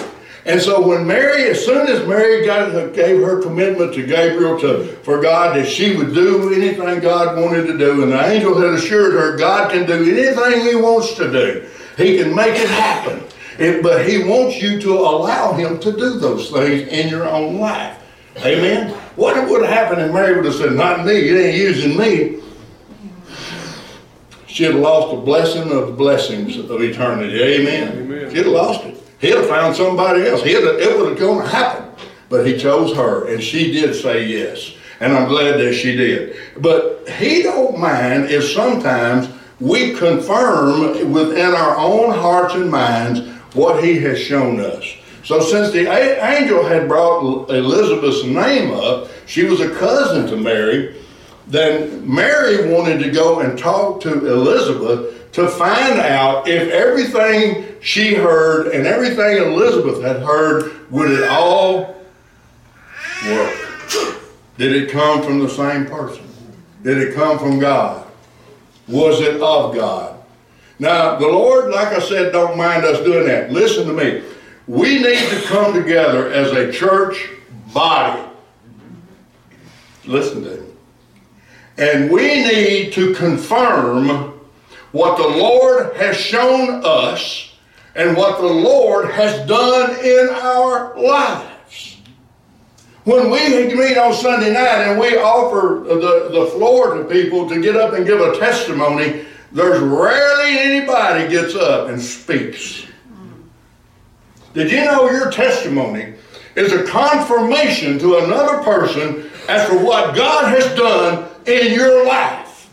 And 0.47 0.61
so 0.61 0.87
when 0.87 1.06
Mary, 1.06 1.44
as 1.44 1.64
soon 1.64 1.88
as 1.88 2.06
Mary 2.06 2.44
got 2.44 2.92
gave 2.92 3.23
her 3.23 3.40
commitment 3.40 3.94
to 3.94 4.06
Gabriel 4.06 4.59
to 4.61 4.85
for 5.02 5.23
God 5.23 5.56
that 5.56 5.66
she 5.66 5.97
would 5.97 6.12
do 6.12 6.52
anything 6.52 7.00
God 7.00 7.40
wanted 7.40 7.66
to 7.66 7.78
do, 7.78 8.02
and 8.02 8.12
the 8.12 8.26
angel 8.26 8.61
had 8.61 8.75
assured 8.75 9.14
her 9.14 9.38
God 9.38 9.71
can 9.71 9.87
do 9.87 9.94
anything 9.94 10.66
He 10.66 10.75
wants 10.75 11.14
to 11.14 11.33
do. 11.33 11.66
He 11.97 12.18
can 12.18 12.35
make 12.35 12.61
it 12.61 12.68
happen. 12.68 13.23
It, 13.59 13.83
but 13.83 14.06
He 14.06 14.25
wants 14.25 14.61
you 14.61 14.80
to 14.83 14.92
allow 14.92 15.54
Him 15.54 15.78
to 15.80 15.92
do 15.92 16.18
those 16.18 16.50
things 16.50 16.88
in 16.88 17.09
your 17.09 17.26
own 17.26 17.59
life. 17.59 17.99
Amen. 18.38 18.90
What 19.16 19.49
would 19.49 19.62
have 19.62 19.71
happened 19.71 20.02
if 20.02 20.12
Mary 20.12 20.37
would 20.37 20.44
have 20.44 20.56
said, 20.56 20.73
"Not 20.73 21.06
me. 21.06 21.21
You 21.21 21.38
ain't 21.38 21.56
using 21.56 21.97
me." 21.97 22.44
She'd 24.54 24.66
have 24.66 24.76
lost 24.76 25.11
the 25.12 25.20
blessing 25.20 25.73
of 25.73 25.88
the 25.88 25.92
blessings 25.92 26.56
of 26.56 26.80
eternity. 26.80 27.42
Amen. 27.42 27.99
Amen. 27.99 28.30
She'd 28.30 28.44
have 28.44 28.46
lost 28.46 28.84
it. 28.84 28.96
He'd 29.20 29.34
have 29.34 29.49
found 29.49 29.75
somebody 29.75 30.28
else. 30.28 30.44
He'd 30.44 30.54
have, 30.54 30.78
it 30.78 30.96
would 30.96 31.08
have 31.08 31.18
going 31.18 31.44
to 31.44 31.49
happen. 31.49 32.06
But 32.28 32.46
he 32.46 32.56
chose 32.56 32.94
her, 32.94 33.26
and 33.26 33.42
she 33.42 33.73
did 33.73 33.96
say 33.96 34.26
yes. 34.26 34.76
And 35.00 35.12
I'm 35.12 35.28
glad 35.28 35.58
that 35.58 35.75
she 35.75 35.96
did. 35.96 36.37
But 36.58 37.08
he 37.08 37.42
don't 37.42 37.80
mind 37.80 38.26
if 38.26 38.49
sometimes 38.49 39.28
we 39.58 39.94
confirm 39.94 41.11
within 41.12 41.52
our 41.52 41.76
own 41.76 42.14
hearts 42.14 42.54
and 42.54 42.70
minds 42.70 43.28
what 43.54 43.82
he 43.82 43.99
has 44.02 44.20
shown 44.20 44.61
us. 44.61 44.84
So 45.25 45.40
since 45.40 45.73
the 45.73 45.90
angel 45.90 46.64
had 46.64 46.87
brought 46.87 47.50
Elizabeth's 47.50 48.23
name 48.23 48.70
up, 48.73 49.08
she 49.26 49.46
was 49.46 49.58
a 49.58 49.75
cousin 49.75 50.28
to 50.28 50.37
Mary, 50.37 50.94
then 51.47 52.13
Mary 52.13 52.73
wanted 52.73 52.99
to 53.01 53.11
go 53.11 53.41
and 53.41 53.59
talk 53.59 54.01
to 54.03 54.27
Elizabeth 54.27 55.33
to 55.33 55.49
find 55.49 55.99
out 55.99 56.49
if 56.49 56.71
everything 56.71 57.67
she 57.81 58.15
heard 58.15 58.69
and 58.69 58.87
everything 58.87 59.37
Elizabeth 59.39 60.03
had 60.03 60.23
heard, 60.23 60.91
would 60.91 61.11
it 61.11 61.29
all 61.29 62.01
work? 63.27 63.55
Did 64.57 64.75
it 64.75 64.91
come 64.91 65.23
from 65.23 65.41
the 65.41 65.49
same 65.49 65.87
person? 65.87 66.25
Did 66.83 66.99
it 66.99 67.15
come 67.15 67.39
from 67.39 67.59
God? 67.59 68.07
Was 68.87 69.21
it 69.21 69.41
of 69.41 69.75
God? 69.75 70.23
Now, 70.79 71.17
the 71.17 71.27
Lord, 71.27 71.71
like 71.71 71.89
I 71.89 72.01
said, 72.01 72.33
don't 72.33 72.57
mind 72.57 72.85
us 72.85 73.05
doing 73.05 73.27
that. 73.27 73.51
Listen 73.51 73.87
to 73.87 73.93
me. 73.93 74.23
We 74.67 74.99
need 74.99 75.29
to 75.31 75.43
come 75.47 75.73
together 75.73 76.33
as 76.33 76.53
a 76.53 76.73
church 76.73 77.29
body. 77.73 78.23
Listen 80.05 80.45
to 80.45 80.51
me. 80.51 80.74
And 81.76 82.11
we 82.11 82.45
need 82.45 82.93
to 82.93 83.14
confirm 83.14 84.40
what 84.93 85.16
the 85.19 85.26
Lord 85.26 85.97
has 85.97 86.16
shown 86.16 86.83
us 86.85 87.52
and 87.97 88.16
what 88.16 88.40
the 88.40 88.47
Lord 88.47 89.11
has 89.11 89.47
done 89.49 89.99
in 90.04 90.28
our 90.31 90.97
lives. 90.99 91.99
When 93.04 93.31
we 93.31 93.75
meet 93.75 93.99
on 93.99 94.14
Sunday 94.14 94.52
night 94.52 94.88
and 94.88 94.99
we 94.99 95.19
offer 95.19 95.85
the, 95.87 96.31
the 96.31 96.47
floor 96.52 96.95
to 96.97 97.04
people 97.04 97.49
to 97.49 97.61
get 97.61 97.76
up 97.76 97.93
and 97.93 98.07
give 98.07 98.21
a 98.21 98.38
testimony, 98.38 99.26
there's 99.52 99.81
rarely 99.81 100.59
anybody 100.59 101.28
gets 101.28 101.54
up 101.54 101.88
and 101.88 102.00
speaks. 102.00 102.87
Did 104.54 104.71
you 104.71 104.85
know 104.85 105.11
your 105.11 105.31
testimony 105.31 106.14
is 106.54 106.73
a 106.73 106.85
confirmation 106.85 107.99
to 107.99 108.19
another 108.19 108.62
person 108.62 109.28
as 109.49 109.69
to 109.69 109.78
what 109.78 110.14
God 110.14 110.49
has 110.49 110.75
done 110.76 111.28
in 111.47 111.73
your 111.73 112.07
life. 112.07 112.71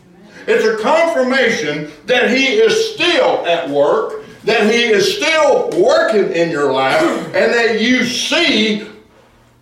It's 0.47 0.65
a 0.65 0.81
confirmation 0.81 1.91
that 2.05 2.31
He 2.31 2.47
is 2.47 2.93
still 2.93 3.45
at 3.45 3.69
work, 3.69 4.25
that 4.43 4.71
He 4.71 4.85
is 4.85 5.15
still 5.15 5.69
working 5.79 6.31
in 6.33 6.49
your 6.49 6.71
life, 6.71 7.01
and 7.01 7.53
that 7.53 7.79
you 7.81 8.05
see 8.05 8.87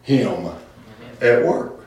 Him 0.04 0.50
at 1.22 1.46
work. 1.46 1.82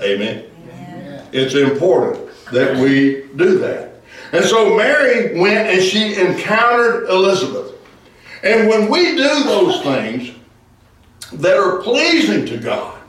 Amen. 0.00 0.46
Amen. 0.68 1.26
It's 1.32 1.54
important 1.54 2.30
that 2.50 2.76
we 2.76 3.28
do 3.36 3.58
that. 3.58 3.92
And 4.32 4.44
so 4.44 4.76
Mary 4.76 5.38
went 5.38 5.68
and 5.68 5.82
she 5.82 6.16
encountered 6.16 7.08
Elizabeth. 7.08 7.72
And 8.42 8.68
when 8.68 8.90
we 8.90 9.14
do 9.14 9.44
those 9.44 9.82
things 9.82 10.32
that 11.34 11.56
are 11.56 11.82
pleasing 11.82 12.46
to 12.46 12.58
God, 12.58 13.01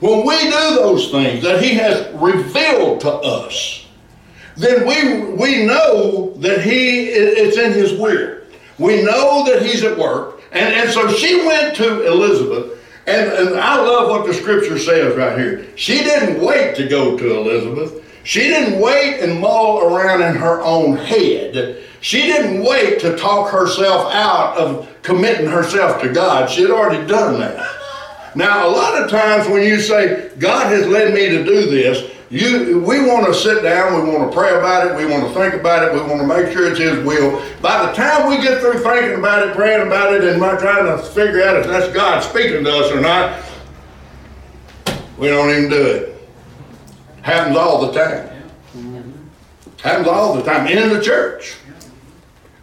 when 0.00 0.26
we 0.26 0.38
do 0.38 0.76
those 0.76 1.10
things 1.10 1.42
that 1.42 1.62
He 1.62 1.74
has 1.74 2.12
revealed 2.14 3.00
to 3.00 3.10
us, 3.10 3.86
then 4.56 4.86
we, 4.86 5.34
we 5.36 5.66
know 5.66 6.34
that 6.38 6.62
He 6.62 7.08
it's 7.08 7.56
in 7.56 7.72
His 7.72 7.98
will. 7.98 8.40
We 8.78 9.02
know 9.02 9.44
that 9.46 9.62
He's 9.62 9.82
at 9.84 9.96
work. 9.98 10.40
And, 10.52 10.74
and 10.74 10.90
so 10.90 11.10
she 11.10 11.46
went 11.46 11.76
to 11.76 12.06
Elizabeth, 12.06 12.78
and, 13.06 13.30
and 13.30 13.60
I 13.60 13.76
love 13.76 14.08
what 14.08 14.26
the 14.26 14.34
scripture 14.34 14.78
says 14.78 15.16
right 15.16 15.38
here. 15.38 15.66
She 15.76 15.98
didn't 15.98 16.44
wait 16.44 16.76
to 16.76 16.88
go 16.88 17.16
to 17.16 17.38
Elizabeth. 17.38 18.02
She 18.24 18.40
didn't 18.40 18.80
wait 18.80 19.20
and 19.20 19.40
mull 19.40 19.80
around 19.80 20.22
in 20.22 20.34
her 20.34 20.60
own 20.62 20.96
head. 20.96 21.82
She 22.00 22.22
didn't 22.22 22.64
wait 22.64 23.00
to 23.00 23.16
talk 23.16 23.50
herself 23.50 24.12
out 24.12 24.56
of 24.56 25.02
committing 25.02 25.46
herself 25.46 26.02
to 26.02 26.12
God. 26.12 26.50
She 26.50 26.62
had 26.62 26.70
already 26.70 27.06
done 27.06 27.38
that. 27.40 27.75
Now, 28.36 28.68
a 28.68 28.70
lot 28.70 29.02
of 29.02 29.10
times 29.10 29.48
when 29.48 29.62
you 29.62 29.80
say, 29.80 30.30
God 30.38 30.66
has 30.66 30.86
led 30.86 31.14
me 31.14 31.30
to 31.30 31.42
do 31.42 31.70
this, 31.70 32.12
you, 32.28 32.80
we 32.80 33.00
want 33.00 33.24
to 33.26 33.32
sit 33.32 33.62
down, 33.62 33.94
we 34.04 34.14
want 34.14 34.30
to 34.30 34.36
pray 34.36 34.50
about 34.50 34.86
it, 34.86 34.94
we 34.94 35.10
want 35.10 35.26
to 35.26 35.32
think 35.32 35.54
about 35.54 35.84
it, 35.84 35.94
we 35.94 36.00
want 36.00 36.20
to 36.20 36.26
make 36.26 36.52
sure 36.52 36.70
it's 36.70 36.78
His 36.78 37.02
will. 37.02 37.42
By 37.62 37.86
the 37.86 37.92
time 37.94 38.28
we 38.28 38.36
get 38.42 38.60
through 38.60 38.80
thinking 38.80 39.18
about 39.18 39.48
it, 39.48 39.54
praying 39.54 39.86
about 39.86 40.12
it, 40.12 40.22
and 40.22 40.38
trying 40.38 40.84
to 40.84 41.02
figure 41.14 41.42
out 41.44 41.56
if 41.56 41.66
that's 41.66 41.90
God 41.94 42.22
speaking 42.22 42.62
to 42.62 42.76
us 42.76 42.92
or 42.92 43.00
not, 43.00 43.42
we 45.16 45.28
don't 45.28 45.48
even 45.48 45.70
do 45.70 45.86
it. 45.86 46.28
Happens 47.22 47.56
all 47.56 47.90
the 47.90 47.98
time. 47.98 48.30
Happens 49.80 50.08
all 50.08 50.34
the 50.34 50.42
time 50.42 50.66
in 50.66 50.90
the 50.90 51.00
church. 51.00 51.56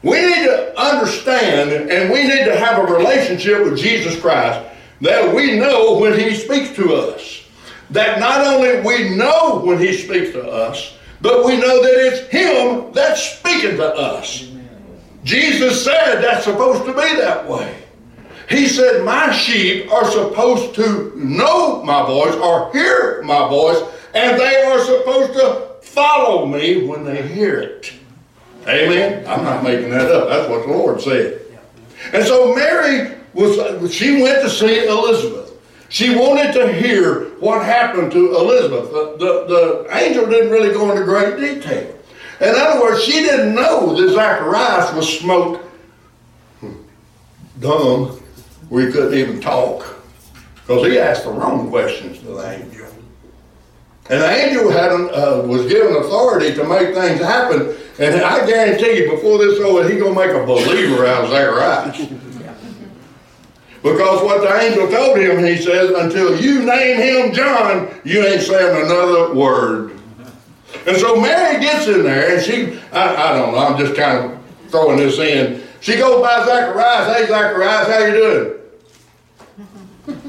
We 0.04 0.22
need 0.22 0.46
to 0.46 0.80
understand 0.80 1.90
and 1.90 2.12
we 2.12 2.24
need 2.24 2.46
to 2.46 2.56
have 2.60 2.78
a 2.78 2.94
relationship 2.94 3.64
with 3.64 3.80
Jesus 3.80 4.20
Christ 4.20 4.70
that 5.04 5.36
we 5.36 5.60
know 5.60 6.00
when 6.00 6.18
he 6.18 6.34
speaks 6.34 6.74
to 6.76 6.94
us. 6.94 7.44
That 7.90 8.20
not 8.20 8.48
only 8.48 8.80
we 8.80 9.16
know 9.16 9.62
when 9.64 9.78
he 9.78 9.96
speaks 9.96 10.32
to 10.32 10.50
us, 10.50 10.98
but 11.22 11.46
we 11.46 11.58
know 11.58 11.84
that 11.84 11.94
it's 12.08 12.28
him 12.30 12.92
that's 12.94 13.38
speaking 13.38 13.78
to 13.78 13.94
us. 13.94 14.50
Jesus 15.24 15.84
said 15.84 16.22
that's 16.22 16.46
supposed 16.46 16.86
to 16.86 16.94
be 16.94 17.16
that 17.18 17.48
way. 17.48 17.78
He 18.50 18.68
said, 18.68 19.04
My 19.06 19.32
sheep 19.32 19.92
are 19.92 20.10
supposed 20.10 20.74
to 20.76 21.14
know 21.16 21.84
my 21.84 22.06
voice 22.06 22.36
or 22.36 22.72
hear 22.72 23.22
my 23.24 23.48
voice, 23.50 23.82
and 24.14 24.40
they 24.40 24.64
are 24.64 24.80
supposed 24.80 25.34
to 25.34 25.76
follow 25.82 26.46
me 26.46 26.86
when 26.86 27.04
they 27.04 27.26
hear 27.28 27.60
it. 27.60 27.94
Amen? 28.68 29.28
I'm 29.28 29.44
not 29.44 29.64
making 29.64 29.90
that 29.92 30.10
up. 30.10 30.30
That's 30.30 30.50
what 30.50 30.66
the 30.66 30.74
Lord 30.74 31.02
said. 31.02 31.42
And 32.14 32.24
so 32.24 32.56
Mary 32.56 33.18
was 33.34 33.94
she 33.94 34.22
went 34.22 34.42
to 34.44 34.50
see 34.50 34.86
Elizabeth. 34.88 35.52
She 35.90 36.16
wanted 36.16 36.54
to 36.54 36.74
hear 36.74 37.26
what 37.40 37.64
happened 37.64 38.12
to 38.14 38.36
Elizabeth. 38.36 38.92
The, 38.92 39.16
the, 39.20 39.46
the 39.48 39.98
angel 39.98 40.28
didn't 40.28 40.52
really 40.52 40.74
go 40.74 40.92
into 40.92 41.04
great 41.04 41.38
detail. 41.38 41.96
In 42.42 42.56
other 42.56 42.82
words, 42.82 43.04
she 43.04 43.12
didn't 43.12 43.54
know 43.54 43.96
that 43.96 44.14
Zacharias 44.14 44.94
was 44.94 45.20
smoked 45.20 45.64
dumb 47.60 48.20
We 48.70 48.92
couldn't 48.92 49.18
even 49.18 49.40
talk 49.40 50.00
because 50.56 50.88
he 50.88 50.98
asked 50.98 51.26
the 51.26 51.32
wrong 51.32 51.70
questions 51.70 52.20
to 52.20 52.26
the 52.26 52.52
angel. 52.52 52.88
And 54.10 54.22
the 54.22 54.30
angel 54.30 54.72
had 54.72 54.92
uh, 54.92 55.44
was 55.46 55.66
given 55.68 55.96
authority 55.96 56.54
to 56.56 56.64
make 56.64 56.94
things 56.94 57.20
happen. 57.22 57.76
And 58.00 58.22
I 58.22 58.46
guarantee 58.46 59.04
you, 59.04 59.12
before 59.12 59.38
this 59.38 59.60
over, 59.60 59.88
he's 59.88 60.02
going 60.02 60.14
to 60.14 60.20
make 60.20 60.32
a 60.32 60.46
believer 60.46 61.06
out 61.06 61.26
of 61.26 61.30
Zacharias. 61.30 62.23
Because 63.84 64.24
what 64.24 64.40
the 64.42 64.62
angel 64.62 64.88
told 64.90 65.18
him, 65.18 65.44
he 65.44 65.58
says, 65.58 65.90
until 65.90 66.40
you 66.40 66.64
name 66.64 66.98
him 67.02 67.34
John, 67.34 67.94
you 68.06 68.24
ain't 68.26 68.42
saying 68.42 68.86
another 68.86 69.34
word. 69.34 70.00
And 70.88 70.96
so 70.96 71.20
Mary 71.20 71.60
gets 71.60 71.88
in 71.88 72.04
there, 72.04 72.34
and 72.34 72.44
she, 72.44 72.80
I, 72.94 73.32
I 73.32 73.38
don't 73.38 73.52
know, 73.52 73.60
I'm 73.60 73.78
just 73.78 73.94
kind 73.96 74.32
of 74.32 74.40
throwing 74.70 74.98
this 74.98 75.20
in. 75.20 75.62
She 75.82 75.98
goes 75.98 76.22
by 76.22 76.46
Zacharias. 76.46 77.18
Hey, 77.18 77.28
Zacharias, 77.28 77.88
how 77.88 78.00
you 78.06 78.14
doing? 78.14 78.60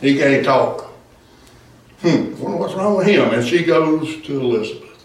He 0.00 0.16
can't 0.16 0.44
talk. 0.44 0.92
Hmm, 2.02 2.40
wonder 2.40 2.56
what's 2.56 2.74
wrong 2.74 2.96
with 2.96 3.08
him. 3.08 3.34
And 3.34 3.44
she 3.44 3.64
goes 3.64 4.22
to 4.22 4.40
Elizabeth. 4.40 5.04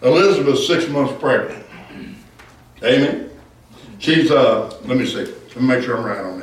Elizabeth's 0.00 0.66
six 0.66 0.88
months 0.88 1.12
pregnant. 1.20 1.66
Amen. 2.82 3.30
She's 3.98 4.30
uh, 4.30 4.74
let 4.86 4.96
me 4.96 5.04
see. 5.04 5.26
Let 5.26 5.56
me 5.56 5.66
make 5.66 5.84
sure 5.84 5.98
I'm 5.98 6.04
right 6.06 6.24
on. 6.24 6.39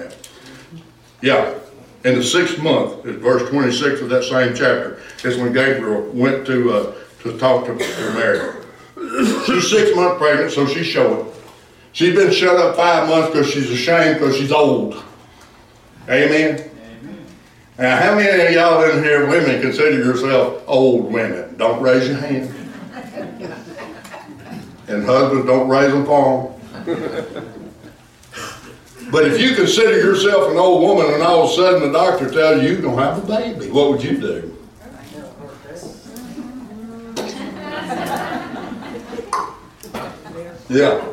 Yeah. 1.22 1.58
In 2.04 2.16
the 2.16 2.24
sixth 2.24 2.60
month, 2.60 3.04
verse 3.04 3.50
26 3.50 4.02
of 4.02 4.10
that 4.10 4.24
same 4.24 4.56
chapter, 4.56 5.02
is 5.24 5.38
when 5.38 5.52
Gabriel 5.52 6.10
went 6.14 6.46
to 6.48 6.72
uh, 6.72 6.96
to 7.24 7.38
talk 7.38 7.66
to, 7.66 7.78
to 7.78 8.14
Mary. 8.14 8.64
She's 9.46 9.70
six 9.70 9.96
months 9.96 10.18
pregnant, 10.18 10.52
so 10.52 10.68
she's 10.68 10.86
showing. 10.86 11.28
She's 11.92 12.16
been 12.16 12.32
shut 12.32 12.56
up 12.56 12.76
five 12.76 13.10
months 13.10 13.32
because 13.32 13.50
she's 13.50 13.70
ashamed 13.72 14.20
because 14.20 14.38
she's 14.38 14.52
old. 14.52 15.04
Amen. 16.08 16.70
Now, 17.78 17.98
how 17.98 18.16
many 18.16 18.46
of 18.46 18.52
y'all 18.54 18.84
in 18.90 19.04
here 19.04 19.28
women 19.28 19.62
consider 19.62 19.98
yourself 19.98 20.64
old 20.68 21.12
women? 21.12 21.58
Don't 21.58 21.82
raise 21.82 22.08
your 22.08 22.18
hand. 22.18 22.54
And 24.90 25.04
husbands, 25.04 25.46
don't 25.46 25.68
raise 25.68 25.92
them 25.92 26.06
for 26.06 26.56
them. 26.86 27.44
But 29.12 29.26
if 29.26 29.40
you 29.40 29.56
consider 29.56 29.98
yourself 29.98 30.52
an 30.52 30.58
old 30.58 30.82
woman 30.82 31.14
and 31.14 31.24
all 31.24 31.46
of 31.46 31.52
a 31.52 31.54
sudden 31.54 31.92
the 31.92 31.98
doctor 31.98 32.30
tells 32.30 32.62
you 32.62 32.70
you're 32.70 32.82
going 32.82 32.98
to 32.98 33.04
have 33.04 33.24
a 33.24 33.28
baby, 33.28 33.72
what 33.72 33.90
would 33.92 34.04
you 34.04 34.18
do? 34.20 34.54
Yeah. 40.70 41.06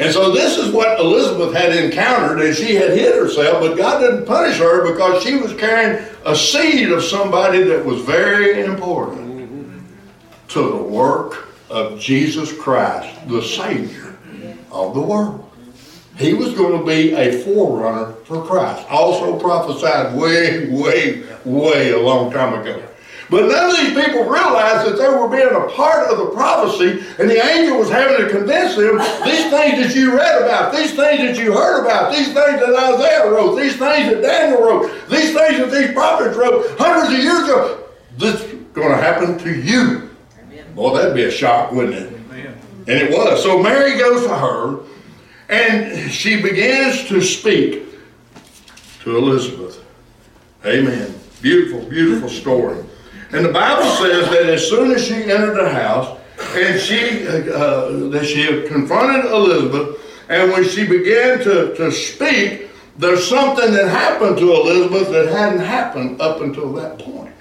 And 0.00 0.12
so 0.12 0.30
this 0.30 0.56
is 0.58 0.72
what 0.72 1.00
Elizabeth 1.00 1.52
had 1.52 1.74
encountered, 1.74 2.40
and 2.40 2.54
she 2.54 2.76
had 2.76 2.90
hid 2.90 3.16
herself, 3.16 3.60
but 3.60 3.76
God 3.76 3.98
didn't 3.98 4.26
punish 4.26 4.58
her 4.58 4.92
because 4.92 5.24
she 5.24 5.34
was 5.34 5.52
carrying 5.54 6.06
a 6.24 6.36
seed 6.36 6.92
of 6.92 7.02
somebody 7.02 7.64
that 7.64 7.84
was 7.84 8.00
very 8.02 8.62
important 8.62 9.84
to 10.48 10.62
the 10.62 10.76
work 10.76 11.48
of 11.68 11.98
Jesus 11.98 12.56
Christ, 12.56 13.28
the 13.28 13.42
Savior 13.42 14.16
of 14.70 14.94
the 14.94 15.00
world. 15.00 15.47
He 16.18 16.34
was 16.34 16.52
going 16.54 16.78
to 16.78 16.84
be 16.84 17.14
a 17.14 17.42
forerunner 17.44 18.12
for 18.24 18.44
Christ. 18.44 18.84
Also 18.90 19.38
prophesied 19.38 20.18
way, 20.18 20.68
way, 20.68 21.22
way 21.44 21.92
a 21.92 22.00
long 22.00 22.32
time 22.32 22.60
ago. 22.60 22.82
But 23.30 23.46
none 23.46 23.70
of 23.70 23.76
these 23.76 23.92
people 23.92 24.24
realized 24.24 24.90
that 24.90 24.96
they 24.96 25.08
were 25.08 25.28
being 25.28 25.48
a 25.48 25.68
part 25.76 26.10
of 26.10 26.18
the 26.18 26.30
prophecy, 26.30 27.04
and 27.18 27.28
the 27.28 27.38
angel 27.44 27.78
was 27.78 27.90
having 27.90 28.24
to 28.24 28.30
convince 28.30 28.74
them 28.74 28.96
these 29.22 29.50
things 29.50 29.86
that 29.86 29.94
you 29.94 30.16
read 30.16 30.42
about, 30.42 30.72
these 30.72 30.96
things 30.96 31.18
that 31.20 31.36
you 31.36 31.52
heard 31.52 31.84
about, 31.84 32.10
these 32.10 32.32
things 32.32 32.34
that 32.34 32.94
Isaiah 32.94 33.30
wrote, 33.30 33.56
these 33.56 33.76
things 33.76 34.10
that 34.10 34.22
Daniel 34.22 34.62
wrote, 34.62 34.90
these 35.10 35.34
things 35.34 35.58
that 35.58 35.70
these 35.70 35.92
prophets 35.92 36.36
wrote 36.36 36.66
hundreds 36.78 37.12
of 37.12 37.18
years 37.22 37.44
ago. 37.44 37.84
This 38.16 38.40
is 38.42 38.62
going 38.72 38.90
to 38.90 38.96
happen 38.96 39.38
to 39.38 39.54
you. 39.54 40.10
Boy, 40.74 40.96
that'd 40.96 41.14
be 41.14 41.24
a 41.24 41.30
shock, 41.30 41.70
wouldn't 41.72 41.94
it? 41.94 42.12
And 42.88 42.96
it 42.96 43.10
was. 43.10 43.42
So 43.42 43.62
Mary 43.62 43.98
goes 43.98 44.26
to 44.26 44.34
her, 44.34 44.80
and 45.48 46.10
she 46.10 46.40
begins 46.40 47.06
to 47.08 47.20
speak 47.20 47.84
to 49.00 49.16
Elizabeth. 49.16 49.84
Amen. 50.64 51.14
Beautiful, 51.40 51.88
beautiful 51.88 52.28
story. 52.28 52.84
And 53.30 53.44
the 53.44 53.52
Bible 53.52 53.88
says 53.96 54.28
that 54.30 54.46
as 54.46 54.68
soon 54.68 54.92
as 54.92 55.06
she 55.06 55.14
entered 55.14 55.56
the 55.56 55.70
house, 55.70 56.18
and 56.54 56.80
she 56.80 57.26
uh, 57.26 58.08
that 58.10 58.24
she 58.24 58.66
confronted 58.68 59.30
Elizabeth, 59.30 60.00
and 60.28 60.52
when 60.52 60.64
she 60.64 60.86
began 60.86 61.38
to, 61.40 61.74
to 61.76 61.90
speak, 61.90 62.68
there's 62.96 63.28
something 63.28 63.72
that 63.72 63.88
happened 63.88 64.38
to 64.38 64.52
Elizabeth 64.52 65.10
that 65.10 65.28
hadn't 65.28 65.60
happened 65.60 66.20
up 66.20 66.40
until 66.40 66.72
that 66.74 66.98
point. 66.98 67.34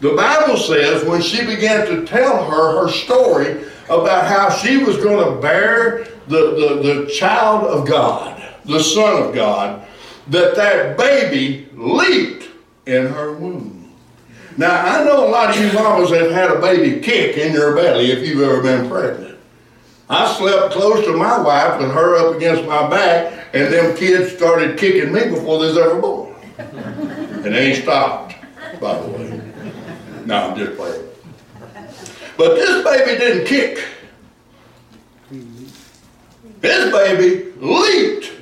The 0.00 0.14
Bible 0.14 0.56
says 0.56 1.04
when 1.04 1.20
she 1.20 1.44
began 1.44 1.86
to 1.86 2.06
tell 2.06 2.48
her 2.50 2.80
her 2.80 2.88
story 2.90 3.64
about 3.86 4.26
how 4.26 4.50
she 4.50 4.78
was 4.78 4.96
going 4.96 5.34
to 5.34 5.40
bear 5.40 6.06
the, 6.28 6.82
the, 6.82 6.82
the 6.82 7.10
child 7.10 7.64
of 7.64 7.86
God, 7.86 8.42
the 8.64 8.82
Son 8.82 9.22
of 9.22 9.34
God, 9.34 9.86
that 10.28 10.54
that 10.56 10.96
baby 10.96 11.68
leaped 11.74 12.48
in 12.86 13.06
her 13.06 13.32
womb. 13.32 13.94
Now, 14.56 14.84
I 14.84 15.04
know 15.04 15.26
a 15.26 15.30
lot 15.30 15.50
of 15.50 15.62
you 15.62 15.72
mamas 15.72 16.10
have 16.10 16.32
had 16.32 16.50
a 16.50 16.60
baby 16.60 17.00
kick 17.00 17.36
in 17.36 17.52
your 17.52 17.74
belly 17.76 18.10
if 18.10 18.26
you've 18.26 18.42
ever 18.42 18.60
been 18.60 18.88
pregnant. 18.90 19.38
I 20.10 20.34
slept 20.34 20.72
close 20.72 21.04
to 21.04 21.16
my 21.16 21.40
wife 21.40 21.80
with 21.80 21.92
her 21.92 22.16
up 22.16 22.36
against 22.36 22.64
my 22.64 22.88
back, 22.88 23.54
and 23.54 23.72
them 23.72 23.96
kids 23.96 24.34
started 24.34 24.78
kicking 24.78 25.12
me 25.12 25.28
before 25.28 25.60
they 25.60 25.68
was 25.68 25.78
ever 25.78 26.00
born. 26.00 26.34
And 26.58 27.54
they 27.54 27.72
ain't 27.72 27.82
stopped, 27.82 28.34
by 28.80 29.00
the 29.00 29.08
way. 29.08 29.52
No, 30.24 30.50
I'm 30.50 30.58
just 30.58 30.76
playing. 30.76 31.04
But 32.36 32.54
this 32.54 32.84
baby 32.84 33.18
didn't 33.18 33.46
kick. 33.46 33.84
This 36.60 36.92
baby 36.92 37.52
leaped. 37.58 38.32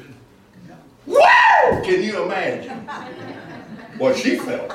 Wow! 1.07 1.83
Can 1.85 2.03
you 2.03 2.23
imagine 2.25 2.89
what 3.99 4.17
she 4.17 4.37
felt? 4.39 4.73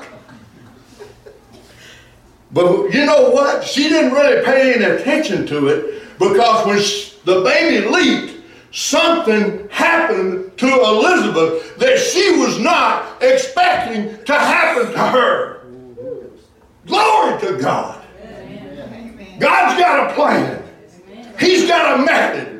But 2.53 2.93
you 2.93 3.05
know 3.05 3.29
what? 3.31 3.63
She 3.63 3.89
didn't 3.89 4.13
really 4.13 4.43
pay 4.43 4.73
any 4.73 4.83
attention 4.83 5.45
to 5.47 5.67
it 5.67 6.03
because 6.19 6.67
when 6.67 6.79
she, 6.79 7.13
the 7.25 7.41
baby 7.41 7.87
leaped, 7.87 8.43
something 8.71 9.67
happened 9.69 10.57
to 10.57 10.67
Elizabeth 10.67 11.77
that 11.77 11.97
she 11.97 12.37
was 12.39 12.59
not 12.59 13.21
expecting 13.23 14.23
to 14.25 14.33
happen 14.33 14.91
to 14.91 14.99
her. 14.99 15.65
Glory 16.85 17.39
to 17.41 17.57
God. 17.61 18.03
God's 19.39 19.79
got 19.79 20.11
a 20.11 20.13
plan. 20.13 20.63
He's 21.39 21.67
got 21.67 21.99
a 21.99 22.03
method. 22.03 22.50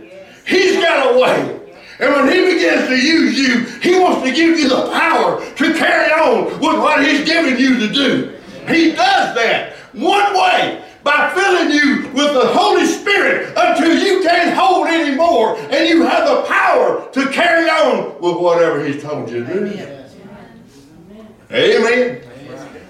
He's 0.52 0.76
got 0.84 1.16
a 1.16 1.20
way. 1.20 1.58
And 2.00 2.14
when 2.14 2.32
he 2.32 2.54
begins 2.54 2.88
to 2.88 2.96
use 2.96 3.38
you, 3.38 3.64
he 3.80 4.00
wants 4.00 4.28
to 4.28 4.36
give 4.36 4.60
you 4.60 4.68
the 4.68 4.92
power 4.92 5.40
to 5.40 5.74
carry 5.76 6.12
on 6.12 6.46
with 6.60 6.78
what 6.80 7.06
he's 7.06 7.26
given 7.26 7.58
you 7.58 7.80
to 7.80 7.94
do. 7.94 8.38
He 8.68 8.92
does 8.92 9.36
that 9.36 9.74
one 9.94 10.34
way 10.34 10.84
by 11.04 11.32
filling 11.34 11.72
you 11.72 12.10
with 12.14 12.34
the 12.34 12.48
Holy 12.48 12.86
Spirit 12.86 13.54
until 13.56 13.98
you 13.98 14.22
can't 14.24 14.56
hold 14.56 14.88
anymore 14.88 15.58
and 15.58 15.88
you 15.88 16.04
have 16.04 16.28
the 16.28 16.44
power 16.44 17.10
to 17.12 17.30
carry 17.32 17.70
on 17.70 18.20
with 18.22 18.38
whatever 18.38 18.84
He's 18.84 19.02
told 19.02 19.30
you 19.30 19.46
to 19.46 19.54
do. 19.54 19.66
Amen. 19.66 20.08
Amen. 21.52 22.22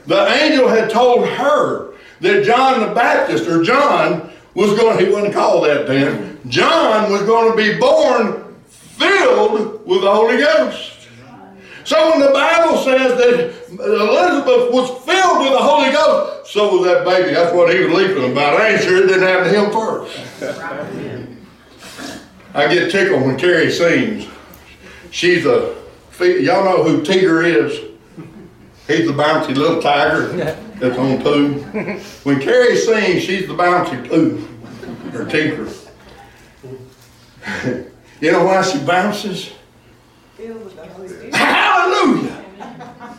The 0.07 0.27
angel 0.41 0.67
had 0.67 0.89
told 0.89 1.27
her 1.27 1.93
that 2.21 2.43
John 2.43 2.81
the 2.81 2.93
Baptist, 2.93 3.47
or 3.47 3.63
John, 3.63 4.31
was 4.53 4.77
going, 4.77 4.99
he 5.03 5.11
wasn't 5.11 5.33
called 5.33 5.65
that 5.65 5.87
then, 5.87 6.39
John 6.47 7.11
was 7.11 7.21
going 7.23 7.51
to 7.51 7.57
be 7.57 7.79
born 7.79 8.55
filled 8.67 9.85
with 9.85 10.01
the 10.01 10.11
Holy 10.11 10.37
Ghost. 10.37 11.07
So 11.83 12.11
when 12.11 12.19
the 12.19 12.31
Bible 12.31 12.77
says 12.77 13.17
that 13.17 13.53
Elizabeth 13.71 14.71
was 14.73 14.89
filled 15.03 15.39
with 15.39 15.51
the 15.51 15.59
Holy 15.59 15.91
Ghost, 15.91 16.51
so 16.51 16.77
was 16.77 16.85
that 16.85 17.05
baby. 17.05 17.33
That's 17.33 17.53
what 17.53 17.73
he 17.73 17.83
was 17.83 17.93
leaping 17.93 18.31
about. 18.31 18.59
I 18.59 18.73
ain't 18.73 18.83
sure 18.83 19.03
it 19.03 19.07
didn't 19.07 19.23
happen 19.23 19.51
to 19.51 19.59
him 19.59 19.71
first. 19.71 20.19
I 22.53 22.73
get 22.73 22.91
tickled 22.91 23.21
when 23.21 23.37
Carrie 23.37 23.71
sings. 23.71 24.27
She's 25.09 25.45
a, 25.45 25.75
y'all 26.19 26.65
know 26.65 26.83
who 26.83 27.01
Teeter 27.03 27.41
is? 27.43 27.90
He's 28.87 29.07
the 29.07 29.13
bouncy 29.13 29.55
little 29.55 29.81
tiger 29.81 30.27
that's 30.79 30.97
on 30.97 31.21
Pooh. 31.21 31.59
When 32.23 32.41
Carrie 32.41 32.75
sings, 32.75 33.23
she's 33.23 33.47
the 33.47 33.53
bouncy 33.53 34.07
Pooh, 34.09 34.47
or 35.17 35.25
tinker. 35.25 35.67
you 38.21 38.31
know 38.31 38.43
why 38.45 38.61
she 38.63 38.79
bounces? 38.79 39.51
Hallelujah. 41.33 42.43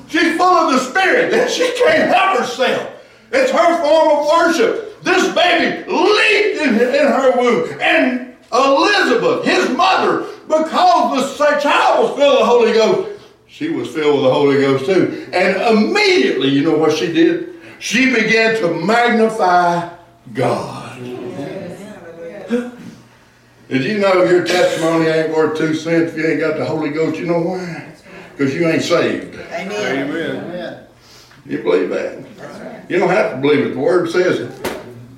She's 0.09 0.37
full 0.37 0.47
of 0.47 0.73
the 0.73 0.79
Spirit 0.81 1.33
and 1.33 1.51
she 1.51 1.73
can't 1.79 2.13
help 2.15 2.39
herself. 2.41 2.91
It's 3.33 3.51
her 3.51 3.83
form 3.83 4.19
of 4.19 4.27
worship. 4.27 5.03
This 5.03 5.33
baby 5.35 5.91
leaped 5.91 6.61
in, 6.61 6.75
in 6.75 7.07
her 7.07 7.33
womb. 7.41 7.81
And 7.81 8.37
Elizabeth, 8.53 9.45
his 9.45 9.71
mother, 9.77 10.27
because 10.47 11.39
the 11.39 11.47
child 11.61 12.09
was 12.11 12.19
filled 12.19 12.33
with 12.33 12.41
the 12.41 12.45
Holy 12.45 12.73
Ghost, 12.73 13.12
she 13.53 13.69
was 13.69 13.93
filled 13.93 14.15
with 14.15 14.25
the 14.25 14.33
Holy 14.33 14.61
Ghost 14.63 14.87
too. 14.87 15.29
And 15.31 15.79
immediately, 15.79 16.49
you 16.49 16.63
know 16.63 16.79
what 16.79 16.97
she 16.97 17.13
did? 17.13 17.61
She 17.81 18.07
began 18.07 18.57
to 18.63 18.73
magnify 18.73 19.91
God. 20.33 20.99
Did 23.69 23.85
you 23.85 23.99
know 23.99 24.23
your 24.25 24.47
testimony 24.47 25.07
ain't 25.07 25.37
worth 25.37 25.59
two 25.59 25.75
cents 25.75 26.13
if 26.13 26.17
you 26.17 26.27
ain't 26.29 26.41
got 26.41 26.57
the 26.57 26.65
Holy 26.65 26.91
Ghost? 26.91 27.19
You 27.19 27.27
know 27.27 27.41
why? 27.41 27.93
Because 28.31 28.55
you 28.55 28.67
ain't 28.67 28.83
saved. 28.83 29.35
Amen. 29.35 30.09
Amen. 30.09 30.87
You 31.45 31.63
believe 31.63 31.91
that? 31.91 32.25
You 32.89 32.99
don't 32.99 33.11
have 33.11 33.33
to 33.33 33.37
believe 33.37 33.67
it. 33.67 33.75
The 33.75 33.81
Word 33.81 34.11
says 34.11 34.41
it. 34.41 34.51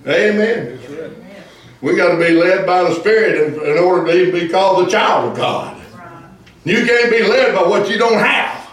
Amen. 0.09 0.81
We 1.81 1.95
got 1.95 2.11
to 2.11 2.19
be 2.19 2.31
led 2.31 2.67
by 2.67 2.83
the 2.83 2.95
Spirit 2.97 3.55
in, 3.55 3.55
in 3.65 3.79
order 3.79 4.07
to 4.07 4.21
even 4.21 4.41
be 4.41 4.49
called 4.49 4.85
the 4.85 4.91
child 4.91 5.31
of 5.31 5.37
God. 5.37 5.84
You 6.65 6.87
can't 6.87 7.11
be 7.11 7.23
led 7.23 7.55
by 7.55 7.63
what 7.63 7.89
you 7.91 7.99
don't 7.99 8.19
have. 8.19 8.71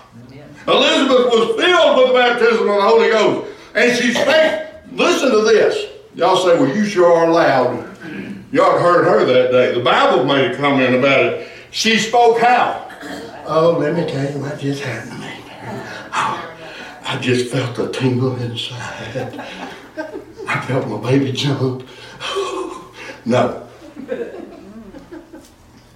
Elizabeth 0.67 1.25
was 1.25 1.62
filled 1.62 1.97
with 1.97 2.08
the 2.08 2.13
baptism 2.13 2.69
of 2.69 2.75
the 2.75 2.82
Holy 2.82 3.10
Ghost. 3.10 3.51
And 3.75 3.97
she 3.97 4.13
spake, 4.13 4.67
listen 4.91 5.32
to 5.32 5.41
this. 5.41 5.91
Y'all 6.15 6.38
say, 6.38 6.60
well, 6.60 6.75
you 6.75 6.86
sure 6.86 7.12
are 7.12 7.30
loud. 7.30 7.88
Y'all 8.51 8.80
heard 8.80 9.06
her 9.06 9.25
that 9.25 9.51
day. 9.51 9.73
The 9.73 9.84
Bible 9.84 10.25
made 10.25 10.51
a 10.51 10.58
comment 10.58 10.95
about 10.95 11.19
it. 11.21 11.49
She 11.71 11.97
spoke 11.97 12.39
how? 12.39 12.88
Oh, 13.45 13.77
let 13.80 13.95
me 13.95 14.06
tell 14.10 14.32
you 14.32 14.39
what 14.39 14.60
just 14.60 14.84
happened 14.84 15.12
to 15.13 15.17
me. 15.17 15.27
I 16.13 17.17
just 17.19 17.51
felt 17.51 17.77
a 17.80 17.91
tingle 17.91 18.36
inside. 18.41 19.43
I 20.47 20.62
felt 20.65 20.88
my 20.88 20.97
baby 21.10 21.32
jump. 21.34 21.88
No. 23.25 23.67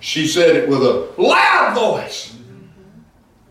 She 0.05 0.27
said 0.27 0.55
it 0.55 0.69
with 0.69 0.83
a 0.83 1.09
loud 1.17 1.73
voice. 1.73 2.35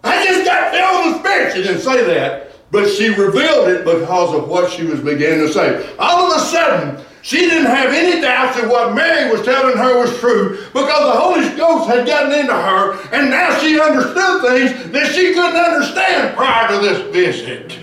I 0.04 0.24
just 0.24 0.44
got 0.44 0.70
filled 0.70 1.06
with 1.06 1.20
Spirit. 1.20 1.52
She 1.52 1.62
didn't 1.64 1.80
say 1.80 2.04
that, 2.14 2.70
but 2.70 2.88
she 2.88 3.08
revealed 3.08 3.70
it 3.70 3.84
because 3.84 4.32
of 4.32 4.48
what 4.48 4.70
she 4.70 4.84
was 4.84 5.00
beginning 5.00 5.48
to 5.48 5.52
say. 5.52 5.92
All 5.98 6.30
of 6.30 6.36
a 6.36 6.40
sudden, 6.40 7.04
she 7.22 7.38
didn't 7.38 7.66
have 7.66 7.92
any 7.92 8.20
doubts 8.20 8.56
that 8.56 8.70
what 8.70 8.94
Mary 8.94 9.32
was 9.32 9.44
telling 9.44 9.76
her 9.76 9.98
was 9.98 10.16
true 10.20 10.58
because 10.72 10.86
the 10.86 11.18
Holy 11.18 11.56
Ghost 11.56 11.88
had 11.88 12.06
gotten 12.06 12.38
into 12.38 12.54
her 12.54 13.00
and 13.12 13.30
now 13.30 13.58
she 13.58 13.80
understood 13.80 14.42
things 14.42 14.92
that 14.92 15.12
she 15.12 15.34
couldn't 15.34 15.56
understand 15.56 16.36
prior 16.36 16.68
to 16.68 16.78
this 16.78 17.12
visit. 17.12 17.76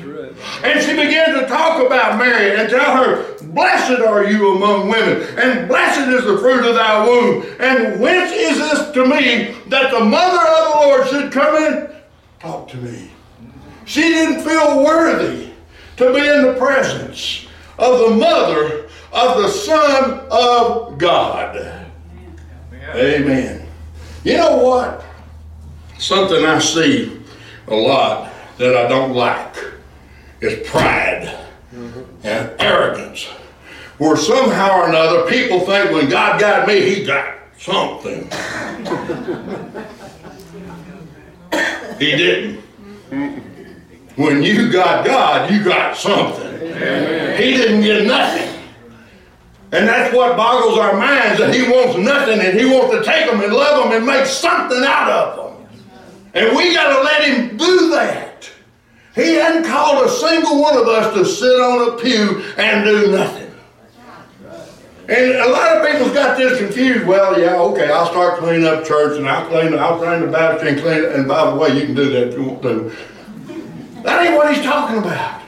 And 0.64 0.82
she 0.82 0.92
began 0.92 1.34
to 1.34 1.46
talk 1.46 1.86
about 1.86 2.18
Mary 2.18 2.58
and 2.58 2.70
tell 2.70 3.04
her, 3.04 3.31
Blessed 3.54 4.02
are 4.02 4.24
you 4.26 4.56
among 4.56 4.90
women, 4.90 5.22
and 5.38 5.68
blessed 5.68 6.08
is 6.08 6.24
the 6.24 6.38
fruit 6.38 6.66
of 6.66 6.76
thy 6.76 7.06
womb. 7.06 7.46
And 7.60 8.00
whence 8.00 8.32
is 8.32 8.58
this 8.58 8.92
to 8.92 9.06
me 9.06 9.56
that 9.68 9.92
the 9.92 10.00
mother 10.00 10.40
of 10.40 10.74
the 10.74 10.88
Lord 10.88 11.08
should 11.08 11.32
come 11.32 11.56
in? 11.56 11.90
Talk 12.40 12.70
to 12.70 12.78
me. 12.78 13.12
She 13.86 14.02
didn't 14.02 14.44
feel 14.44 14.84
worthy 14.84 15.52
to 15.98 16.14
be 16.14 16.20
in 16.20 16.44
the 16.44 16.56
presence 16.58 17.48
of 17.78 18.00
the 18.00 18.16
mother 18.16 18.90
of 19.12 19.42
the 19.42 19.50
Son 19.50 20.26
of 20.32 20.98
God. 20.98 21.58
Amen. 22.96 23.68
You 24.24 24.38
know 24.38 24.58
what? 24.58 25.04
Something 25.98 26.46
I 26.46 26.60
see 26.60 27.22
a 27.68 27.76
lot 27.76 28.32
that 28.58 28.78
I 28.78 28.88
don't 28.88 29.14
like 29.14 29.56
is 30.40 30.68
pride 30.70 31.38
and 32.24 32.52
arrogance. 32.60 33.28
Where 34.02 34.18
somehow 34.18 34.80
or 34.80 34.90
another 34.90 35.30
people 35.30 35.60
think 35.60 35.92
when 35.92 36.10
God 36.10 36.40
got 36.40 36.68
me, 36.68 36.82
he 36.82 37.06
got 37.06 37.36
something. 37.60 38.24
he 42.00 42.18
didn't. 42.18 42.62
When 44.16 44.42
you 44.42 44.72
got 44.72 45.06
God, 45.06 45.52
you 45.52 45.64
got 45.64 45.96
something. 45.96 46.52
He 46.52 47.52
didn't 47.54 47.82
get 47.82 48.08
nothing. 48.08 48.64
And 49.72 49.88
that's 49.88 50.12
what 50.16 50.36
boggles 50.36 50.80
our 50.80 50.98
minds 50.98 51.38
that 51.38 51.54
he 51.54 51.62
wants 51.70 52.00
nothing 52.00 52.40
and 52.40 52.60
he 52.60 52.66
wants 52.66 52.96
to 52.96 53.04
take 53.04 53.30
them 53.30 53.40
and 53.40 53.54
love 53.54 53.84
them 53.84 53.96
and 53.96 54.04
make 54.04 54.26
something 54.26 54.84
out 54.84 55.12
of 55.12 55.36
them. 55.36 55.68
And 56.34 56.58
we 56.58 56.74
got 56.74 56.98
to 56.98 57.04
let 57.04 57.24
him 57.26 57.56
do 57.56 57.92
that. 57.92 58.50
He 59.14 59.36
hadn't 59.36 59.66
called 59.66 60.04
a 60.08 60.10
single 60.10 60.60
one 60.60 60.76
of 60.76 60.88
us 60.88 61.14
to 61.14 61.24
sit 61.24 61.62
on 61.62 61.94
a 61.94 61.98
pew 62.02 62.44
and 62.58 62.84
do 62.84 63.12
nothing. 63.12 63.41
And 65.12 65.32
a 65.39 65.50
lot 65.50 65.76
of 65.76 65.86
people's 65.86 66.13
got 66.13 66.38
this 66.38 66.58
confused. 66.58 67.06
Well, 67.06 67.38
yeah, 67.38 67.58
okay, 67.58 67.91
I'll 67.91 68.06
start 68.06 68.39
cleaning 68.39 68.65
up 68.65 68.86
church 68.86 69.17
and 69.17 69.28
I'll 69.28 69.45
clean, 69.50 69.78
I'll 69.78 69.97
clean 69.97 70.21
the 70.21 70.28
baptistry 70.28 70.69
and 70.69 70.82
clean 70.82 71.04
it. 71.04 71.12
And 71.12 71.28
by 71.28 71.52
the 71.52 71.58
way, 71.58 71.78
you 71.78 71.86
can 71.86 71.95
do 71.95 72.10
that 72.12 72.30
if 72.30 72.36
you 72.36 72.43
want 72.43 72.62
to. 72.62 72.95
That 74.04 74.26
ain't 74.26 74.38
what 74.38 74.56
he's 74.56 74.63
talking 74.63 75.00
about. 75.00 75.41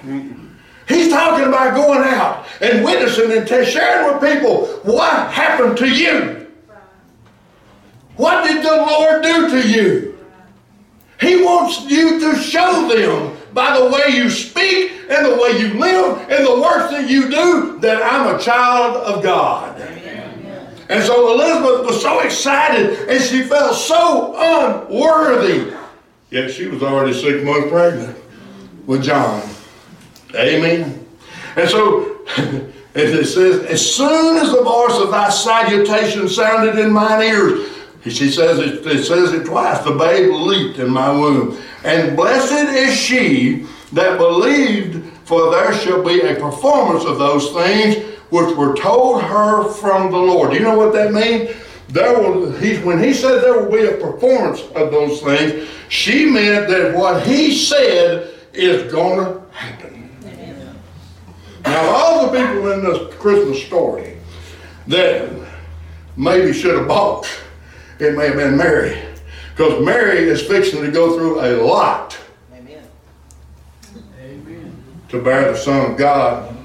He's 0.89 1.09
talking 1.09 1.47
about 1.47 1.75
going 1.75 2.03
out 2.03 2.45
and 2.59 2.83
witnessing 2.83 3.31
and 3.31 3.47
sharing 3.47 4.13
with 4.13 4.33
people 4.33 4.65
what 4.83 5.31
happened 5.31 5.77
to 5.77 5.87
you. 5.87 6.51
What 8.17 8.45
did 8.45 8.65
the 8.65 8.75
Lord 8.75 9.23
do 9.23 9.49
to 9.49 9.69
you? 9.69 10.19
He 11.21 11.41
wants 11.41 11.89
you 11.89 12.19
to 12.19 12.35
show 12.35 12.89
them 12.89 13.32
by 13.53 13.77
the 13.77 13.85
way 13.85 14.15
you 14.15 14.29
speak 14.29 14.91
and 15.09 15.25
the 15.25 15.37
way 15.37 15.59
you 15.59 15.79
live 15.79 16.17
and 16.29 16.45
the 16.45 16.61
works 16.61 16.91
that 16.91 17.09
you 17.09 17.29
do 17.29 17.79
that 17.79 18.01
I'm 18.01 18.35
a 18.35 18.39
child 18.39 18.97
of 18.97 19.23
God. 19.23 19.79
And 20.89 21.03
so 21.03 21.33
Elizabeth 21.33 21.85
was 21.85 22.01
so 22.01 22.19
excited 22.19 23.09
and 23.09 23.21
she 23.23 23.43
felt 23.43 23.75
so 23.75 24.35
unworthy. 24.37 25.73
Yet 26.29 26.51
she 26.51 26.67
was 26.67 26.83
already 26.83 27.13
six 27.13 27.43
months 27.43 27.69
pregnant 27.69 28.17
with 28.85 29.03
John. 29.03 29.41
Amen. 30.35 31.05
And 31.55 31.69
so 31.69 32.19
it 32.95 33.25
says, 33.25 33.63
as 33.65 33.95
soon 33.95 34.37
as 34.37 34.51
the 34.51 34.63
voice 34.63 34.99
of 34.99 35.11
thy 35.11 35.29
salutation 35.29 36.27
sounded 36.27 36.77
in 36.79 36.91
mine 36.91 37.21
ears, 37.21 37.69
she 38.03 38.29
says 38.29 38.59
it, 38.59 38.85
it 38.85 39.05
says 39.05 39.31
it 39.31 39.45
twice, 39.45 39.83
the 39.83 39.91
babe 39.91 40.33
leaped 40.33 40.79
in 40.79 40.89
my 40.89 41.09
womb. 41.09 41.57
And 41.83 42.15
blessed 42.15 42.69
is 42.69 42.95
she 42.95 43.65
that 43.91 44.17
believed, 44.17 45.05
for 45.25 45.51
there 45.51 45.73
shall 45.73 46.03
be 46.03 46.21
a 46.21 46.35
performance 46.35 47.05
of 47.05 47.19
those 47.19 47.51
things 47.51 48.03
which 48.29 48.55
were 48.55 48.75
told 48.75 49.21
her 49.21 49.69
from 49.69 50.11
the 50.11 50.17
Lord. 50.17 50.51
Do 50.51 50.57
you 50.57 50.63
know 50.63 50.77
what 50.77 50.93
that 50.93 51.11
means? 51.13 51.55
There 51.89 52.19
will, 52.19 52.51
he, 52.53 52.77
when 52.77 53.03
he 53.03 53.13
said 53.13 53.43
there 53.43 53.61
will 53.61 53.71
be 53.71 53.85
a 53.85 53.97
performance 53.97 54.61
of 54.75 54.91
those 54.91 55.21
things, 55.21 55.69
she 55.89 56.25
meant 56.25 56.67
that 56.69 56.95
what 56.95 57.27
he 57.27 57.55
said 57.55 58.33
is 58.53 58.91
going 58.91 59.25
to 59.25 59.41
happen. 59.51 60.09
Now, 61.65 61.81
all 61.91 62.25
the 62.25 62.39
people 62.39 62.71
in 62.71 62.83
this 62.83 63.15
Christmas 63.15 63.63
story 63.63 64.17
that 64.87 65.29
maybe 66.17 66.53
should 66.53 66.77
have 66.77 66.87
balked, 66.87 67.29
it 67.99 68.17
may 68.17 68.27
have 68.27 68.35
been 68.35 68.57
Mary. 68.57 69.12
Because 69.55 69.85
Mary 69.85 70.27
is 70.27 70.41
fixing 70.41 70.81
to 70.81 70.89
go 70.89 71.15
through 71.15 71.39
a 71.41 71.61
lot 71.63 72.17
Amen. 72.51 72.83
to 75.09 75.21
bear 75.21 75.51
the 75.51 75.57
Son 75.57 75.91
of 75.91 75.97
God. 75.97 76.55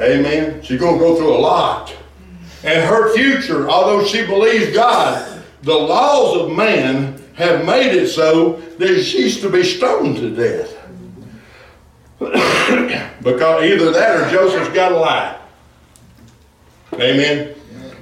Amen. 0.00 0.62
She's 0.62 0.80
going 0.80 0.94
to 0.94 0.98
go 0.98 1.16
through 1.16 1.34
a 1.34 1.38
lot. 1.38 1.94
And 2.64 2.82
her 2.88 3.14
future, 3.14 3.68
although 3.68 4.04
she 4.04 4.24
believes 4.26 4.74
God, 4.74 5.42
the 5.62 5.74
laws 5.74 6.40
of 6.40 6.56
man 6.56 7.22
have 7.34 7.66
made 7.66 7.94
it 7.94 8.08
so 8.08 8.54
that 8.78 9.02
she's 9.02 9.40
to 9.42 9.50
be 9.50 9.62
stoned 9.62 10.16
to 10.16 10.34
death. 10.34 10.72
because 13.22 13.64
either 13.64 13.90
that 13.90 14.20
or 14.20 14.30
Joseph's 14.30 14.74
got 14.74 14.88
to 14.88 14.96
lie. 14.96 15.38
Amen. 16.94 17.54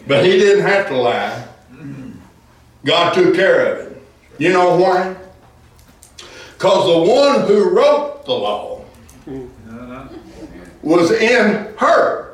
But 0.07 0.25
he 0.25 0.39
didn't 0.39 0.65
have 0.65 0.87
to 0.89 0.97
lie. 0.97 1.49
God 2.85 3.15
took 3.15 3.35
care 3.35 3.73
of 3.73 3.87
it. 3.87 4.03
You 4.39 4.53
know 4.53 4.77
why? 4.77 5.17
Because 6.53 6.87
the 6.87 7.13
one 7.13 7.47
who 7.47 7.71
wrote 7.71 8.25
the 8.25 8.33
law 8.33 8.85
mm-hmm. 9.27 10.89
was 10.89 11.11
in 11.11 11.75
her. 11.77 12.25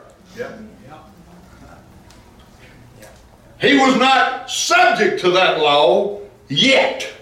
He 3.61 3.77
was 3.77 3.97
not 3.99 4.51
subject 4.51 5.21
to 5.21 5.31
that 5.33 5.61
law 5.61 6.21
yet. 6.49 7.13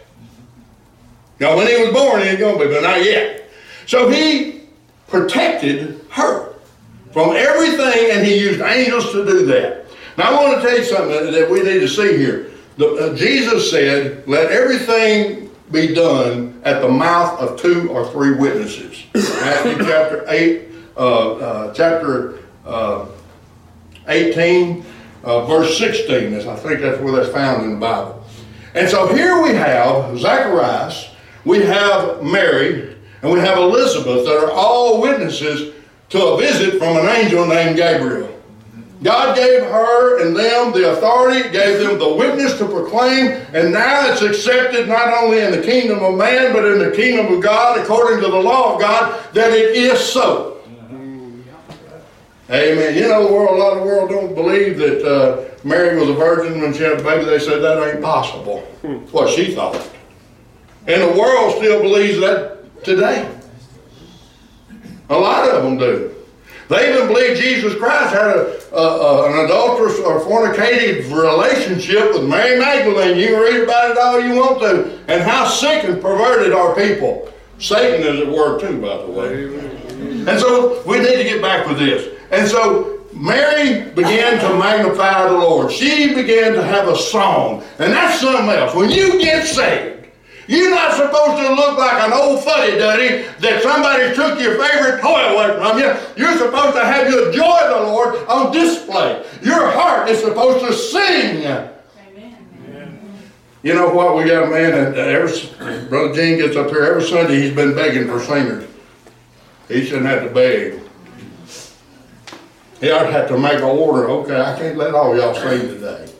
Now, 1.41 1.57
when 1.57 1.67
he 1.67 1.77
was 1.83 1.93
born, 1.93 2.23
he 2.23 2.29
ain't 2.29 2.39
going 2.39 2.59
to 2.59 2.65
be, 2.65 2.73
but 2.73 2.83
not 2.83 3.05
yet. 3.05 3.51
So 3.87 4.09
he 4.09 4.63
protected 5.09 6.01
her 6.11 6.55
from 7.13 7.31
everything, 7.35 8.11
and 8.13 8.25
he 8.25 8.39
used 8.39 8.61
angels 8.61 9.11
to 9.13 9.25
do 9.25 9.47
that. 9.47 9.87
Now, 10.17 10.31
I 10.31 10.43
want 10.43 10.61
to 10.61 10.69
tell 10.69 10.79
you 10.79 10.85
something 10.85 11.33
that 11.33 11.51
we 11.51 11.63
need 11.63 11.81
to 11.81 11.89
see 11.89 12.17
here. 12.17 12.53
The, 12.79 13.11
uh, 13.11 13.17
Jesus 13.17 13.73
said, 13.73 14.27
Let 14.29 14.53
everything 14.53 15.51
be 15.73 15.93
done 15.93 16.61
at 16.65 16.81
the 16.81 16.89
mouth 16.89 17.41
of 17.41 17.61
two 17.61 17.91
or 17.91 18.09
three 18.13 18.35
witnesses. 18.37 19.05
Matthew 19.15 19.85
chapter 19.85 20.25
8, 20.29 20.69
uh, 20.97 21.33
uh, 21.35 21.75
chapter 21.75 22.39
uh, 22.65 23.07
18, 24.07 24.85
uh, 25.25 25.45
verse 25.47 25.77
16. 25.77 26.35
I 26.35 26.55
think 26.55 26.81
that's 26.81 27.01
where 27.01 27.13
that's 27.17 27.33
found 27.33 27.65
in 27.65 27.73
the 27.73 27.81
Bible. 27.81 28.25
And 28.75 28.89
so 28.89 29.13
here 29.13 29.43
we 29.43 29.55
have 29.55 30.17
Zacharias, 30.17 31.11
we 31.45 31.65
have 31.65 32.23
Mary, 32.23 32.97
and 33.23 33.33
we 33.33 33.41
have 33.41 33.59
Elizabeth 33.59 34.25
that 34.25 34.39
are 34.39 34.53
all 34.53 35.01
witnesses 35.01 35.75
to 36.11 36.25
a 36.25 36.39
visit 36.39 36.79
from 36.79 36.97
an 36.97 37.09
angel 37.09 37.45
named 37.45 37.77
Gabriel. 37.77 38.28
God 39.03 39.37
gave 39.37 39.63
her 39.63 40.27
and 40.27 40.37
them 40.37 40.73
the 40.73 40.93
authority, 40.93 41.49
gave 41.51 41.79
them 41.79 41.99
the 41.99 42.15
witness 42.15 42.59
to 42.59 42.67
proclaim, 42.67 43.31
and 43.55 43.73
now 43.73 44.11
it's 44.11 44.23
accepted 44.23 44.89
not 44.89 45.23
only 45.23 45.39
in 45.39 45.53
the 45.53 45.63
kingdom 45.63 46.03
of 46.03 46.17
man, 46.17 46.53
but 46.53 46.65
in 46.65 46.79
the 46.81 46.91
kingdom 46.91 47.33
of 47.33 47.41
God, 47.41 47.79
according 47.79 48.21
to 48.23 48.29
the 48.29 48.37
law 48.37 48.75
of 48.75 48.81
God, 48.81 49.33
that 49.35 49.53
it 49.53 49.77
is 49.77 50.01
so. 50.01 50.57
Amen. 52.51 52.95
You 52.95 53.03
know, 53.03 53.27
the 53.27 53.33
world, 53.33 53.59
a 53.59 53.63
lot 53.63 53.77
of 53.77 53.81
the 53.81 53.85
world 53.85 54.09
don't 54.09 54.35
believe 54.35 54.79
that 54.79 55.05
uh, 55.07 55.45
Mary 55.65 55.99
was 56.01 56.09
a 56.09 56.15
virgin 56.15 56.61
when 56.63 56.73
she 56.73 56.83
had 56.83 56.99
a 56.99 57.03
baby. 57.03 57.25
They 57.27 57.39
said 57.39 57.61
that 57.61 57.87
ain't 57.87 58.03
possible. 58.03 58.61
What 59.13 59.29
she 59.29 59.55
thought. 59.55 59.77
And 60.87 61.03
the 61.03 61.21
world 61.21 61.57
still 61.57 61.83
believes 61.83 62.19
that 62.21 62.83
today. 62.85 63.31
A 65.11 65.17
lot 65.17 65.49
of 65.49 65.63
them 65.63 65.77
do. 65.77 66.15
They 66.69 66.93
even 66.93 67.09
believe 67.09 67.39
Jesus 67.39 67.75
Christ 67.77 68.13
had 68.13 68.27
a, 68.27 68.77
a, 68.77 68.83
a, 68.83 69.33
an 69.33 69.45
adulterous 69.47 69.99
or 70.01 70.21
fornicated 70.21 71.11
relationship 71.11 72.13
with 72.13 72.29
Mary 72.29 72.59
Magdalene. 72.59 73.17
You 73.17 73.29
can 73.29 73.41
read 73.41 73.63
about 73.63 73.91
it 73.91 73.99
all 73.99 74.21
you 74.21 74.35
want 74.35 74.61
to. 74.61 74.99
And 75.09 75.23
how 75.23 75.49
sick 75.49 75.85
and 75.85 76.01
perverted 76.01 76.53
are 76.53 76.75
people. 76.75 77.33
Satan 77.59 78.07
is 78.07 78.21
at 78.21 78.29
work 78.29 78.61
too, 78.61 78.81
by 78.81 78.99
the 78.99 79.07
way. 79.07 79.45
And 80.31 80.39
so 80.39 80.83
we 80.85 80.99
need 80.99 81.17
to 81.17 81.25
get 81.25 81.41
back 81.41 81.67
with 81.67 81.79
this. 81.79 82.15
And 82.31 82.47
so 82.47 83.03
Mary 83.15 83.91
began 83.93 84.39
to 84.39 84.59
magnify 84.59 85.25
the 85.25 85.39
Lord. 85.39 85.73
She 85.73 86.15
began 86.15 86.53
to 86.53 86.63
have 86.63 86.87
a 86.87 86.97
song. 86.97 87.65
And 87.79 87.93
that's 87.93 88.21
something 88.21 88.49
else. 88.51 88.75
When 88.75 88.91
you 88.91 89.19
get 89.19 89.47
saved, 89.47 89.98
you're 90.49 90.71
not 90.71 90.95
supposed 90.95 91.43
to 91.43 91.55
look 91.55 91.79
like 91.79 92.03
an 92.03 92.13
old 92.13 92.43
fuddy-duddy 92.43 93.27
that 93.41 93.63
somebody 93.63 94.15
took 94.15 94.41
your 94.41 94.59
favorite 94.59 95.01
toy 95.03 95.21
away 95.21 95.55
from 95.59 95.79
you. 95.79 95.95
You're 96.17 96.39
supposed 96.39 96.75
to 96.75 96.85
have 96.85 97.11
your 97.11 97.31
joy 97.33 97.61
of 97.65 97.83
the 97.83 97.93
Lord 97.93 98.17
on 98.27 98.51
display. 98.51 99.25
Your 99.43 99.71
heart 99.71 100.09
is 100.09 100.21
supposed 100.21 100.65
to 100.67 100.73
sing. 100.73 101.45
Amen. 101.45 101.69
You 103.63 103.75
know 103.75 103.91
what? 103.91 104.17
We 104.17 104.25
got 104.25 104.45
a 104.45 104.51
man 104.51 104.95
that 104.95 104.97
every 104.97 105.87
Brother 105.89 106.15
Gene 106.15 106.39
gets 106.39 106.57
up 106.57 106.71
here 106.71 106.85
every 106.85 107.03
Sunday. 107.03 107.43
He's 107.43 107.55
been 107.55 107.75
begging 107.75 108.07
for 108.07 108.19
singers. 108.19 108.65
He 109.69 109.85
shouldn't 109.85 110.07
have 110.07 110.23
to 110.23 110.31
beg. 110.31 110.81
He 112.81 112.91
ought 112.91 113.03
to 113.03 113.13
have 113.13 113.29
to 113.29 113.37
make 113.37 113.59
an 113.59 113.65
order. 113.65 114.09
Okay, 114.09 114.41
I 114.41 114.57
can't 114.59 114.79
let 114.79 114.95
all 114.95 115.15
y'all 115.15 115.35
sing 115.35 115.61
today. 115.69 116.11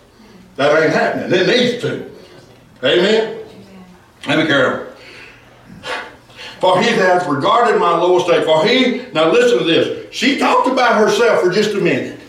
That 0.57 0.83
ain't 0.83 0.93
happening. 0.93 1.33
It 1.33 1.47
needs 1.47 1.81
to. 1.83 2.11
Amen. 2.85 3.38
Let 4.29 4.39
me 4.39 4.47
carry 4.47 4.81
on. 4.81 4.89
For 6.61 6.83
he 6.83 6.91
hath 6.91 7.27
regarded 7.29 7.79
my 7.79 7.97
low 7.97 8.19
estate. 8.19 8.45
For 8.45 8.67
he, 8.67 9.07
now 9.13 9.31
listen 9.31 9.59
to 9.59 9.65
this. 9.65 10.13
She 10.15 10.39
talked 10.39 10.69
about 10.69 10.97
herself 10.97 11.43
for 11.43 11.51
just 11.51 11.75
a 11.75 11.81
minute. 11.81 12.21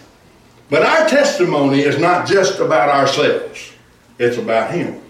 But 0.69 0.83
our 0.83 1.09
testimony 1.09 1.81
is 1.81 1.97
not 1.97 2.27
just 2.27 2.59
about 2.59 2.89
ourselves. 2.89 3.73
It's 4.19 4.37
about 4.37 4.71
him. 4.71 5.01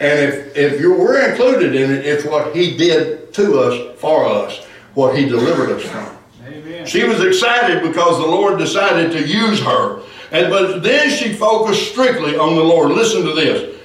And 0.00 0.20
if, 0.20 0.56
if 0.56 0.80
you 0.80 0.92
we're 0.92 1.30
included 1.30 1.74
in 1.74 1.90
it, 1.90 2.04
it's 2.06 2.24
what 2.24 2.54
he 2.54 2.76
did 2.76 3.32
to 3.34 3.60
us, 3.60 4.00
for 4.00 4.26
us, 4.26 4.64
what 4.94 5.16
he 5.16 5.26
delivered 5.26 5.70
us 5.70 5.82
from. 5.82 6.16
Amen. 6.46 6.86
She 6.86 7.04
was 7.04 7.22
excited 7.22 7.82
because 7.82 8.18
the 8.18 8.26
Lord 8.26 8.58
decided 8.58 9.12
to 9.12 9.26
use 9.26 9.60
her. 9.60 10.02
And 10.30 10.50
but 10.50 10.82
then 10.82 11.10
she 11.10 11.32
focused 11.32 11.90
strictly 11.90 12.36
on 12.36 12.54
the 12.54 12.62
Lord. 12.62 12.90
Listen 12.92 13.24
to 13.24 13.32
this. 13.32 13.76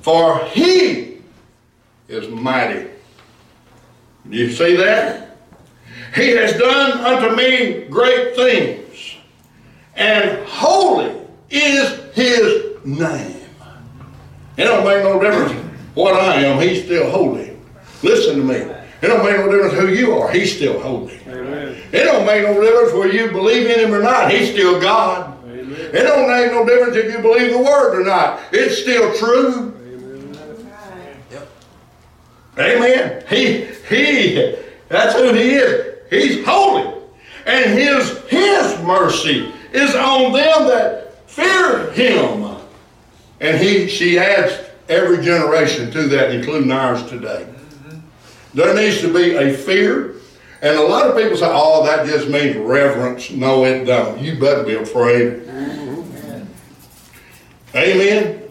For 0.00 0.44
he 0.46 1.11
is 2.12 2.28
mighty. 2.28 2.88
You 4.28 4.50
see 4.50 4.76
that? 4.76 5.36
He 6.14 6.28
has 6.30 6.52
done 6.58 6.92
unto 7.00 7.34
me 7.34 7.86
great 7.88 8.36
things, 8.36 9.16
and 9.96 10.46
holy 10.46 11.16
is 11.50 12.00
his 12.14 12.76
name. 12.84 13.40
It 14.56 14.64
don't 14.64 14.84
make 14.84 15.02
no 15.02 15.18
difference 15.20 15.52
what 15.94 16.14
I 16.14 16.42
am, 16.42 16.60
he's 16.60 16.84
still 16.84 17.10
holy. 17.10 17.56
Listen 18.02 18.36
to 18.36 18.44
me. 18.44 18.56
It 18.56 19.08
don't 19.08 19.24
make 19.24 19.36
no 19.38 19.50
difference 19.50 19.74
who 19.74 19.88
you 19.88 20.12
are, 20.18 20.30
he's 20.30 20.54
still 20.54 20.80
holy. 20.80 21.18
Amen. 21.26 21.82
It 21.92 22.04
don't 22.04 22.26
make 22.26 22.42
no 22.42 22.60
difference 22.60 22.92
whether 22.92 23.12
you 23.12 23.30
believe 23.30 23.68
in 23.68 23.80
him 23.80 23.94
or 23.94 24.02
not, 24.02 24.30
he's 24.30 24.50
still 24.50 24.80
God. 24.80 25.42
Amen. 25.46 25.72
It 25.72 26.02
don't 26.02 26.28
make 26.28 26.52
no 26.52 26.66
difference 26.66 26.96
if 26.96 27.12
you 27.12 27.20
believe 27.20 27.52
the 27.52 27.58
word 27.58 28.00
or 28.00 28.04
not, 28.04 28.40
it's 28.52 28.82
still 28.82 29.14
true. 29.16 29.74
Amen. 32.58 33.24
He, 33.28 33.64
he, 33.88 34.56
that's 34.88 35.14
who 35.14 35.32
he 35.32 35.54
is. 35.54 35.98
He's 36.10 36.44
holy. 36.44 37.02
And 37.46 37.72
his, 37.72 38.18
his 38.28 38.78
mercy 38.82 39.52
is 39.72 39.94
on 39.94 40.32
them 40.32 40.66
that 40.68 41.28
fear 41.28 41.90
him. 41.92 42.56
And 43.40 43.58
he, 43.58 43.88
she 43.88 44.18
adds 44.18 44.68
every 44.88 45.24
generation 45.24 45.90
to 45.92 46.02
that, 46.08 46.30
including 46.30 46.70
ours 46.70 47.02
today. 47.08 47.48
There 48.54 48.74
needs 48.74 49.00
to 49.00 49.12
be 49.12 49.34
a 49.34 49.54
fear. 49.54 50.16
And 50.60 50.78
a 50.78 50.82
lot 50.82 51.08
of 51.08 51.16
people 51.16 51.36
say, 51.36 51.48
oh, 51.50 51.84
that 51.86 52.06
just 52.06 52.28
means 52.28 52.56
reverence. 52.56 53.30
No, 53.30 53.64
it 53.64 53.84
don't. 53.84 54.20
You 54.20 54.38
better 54.38 54.62
be 54.62 54.74
afraid. 54.74 55.48
Amen. 57.74 58.41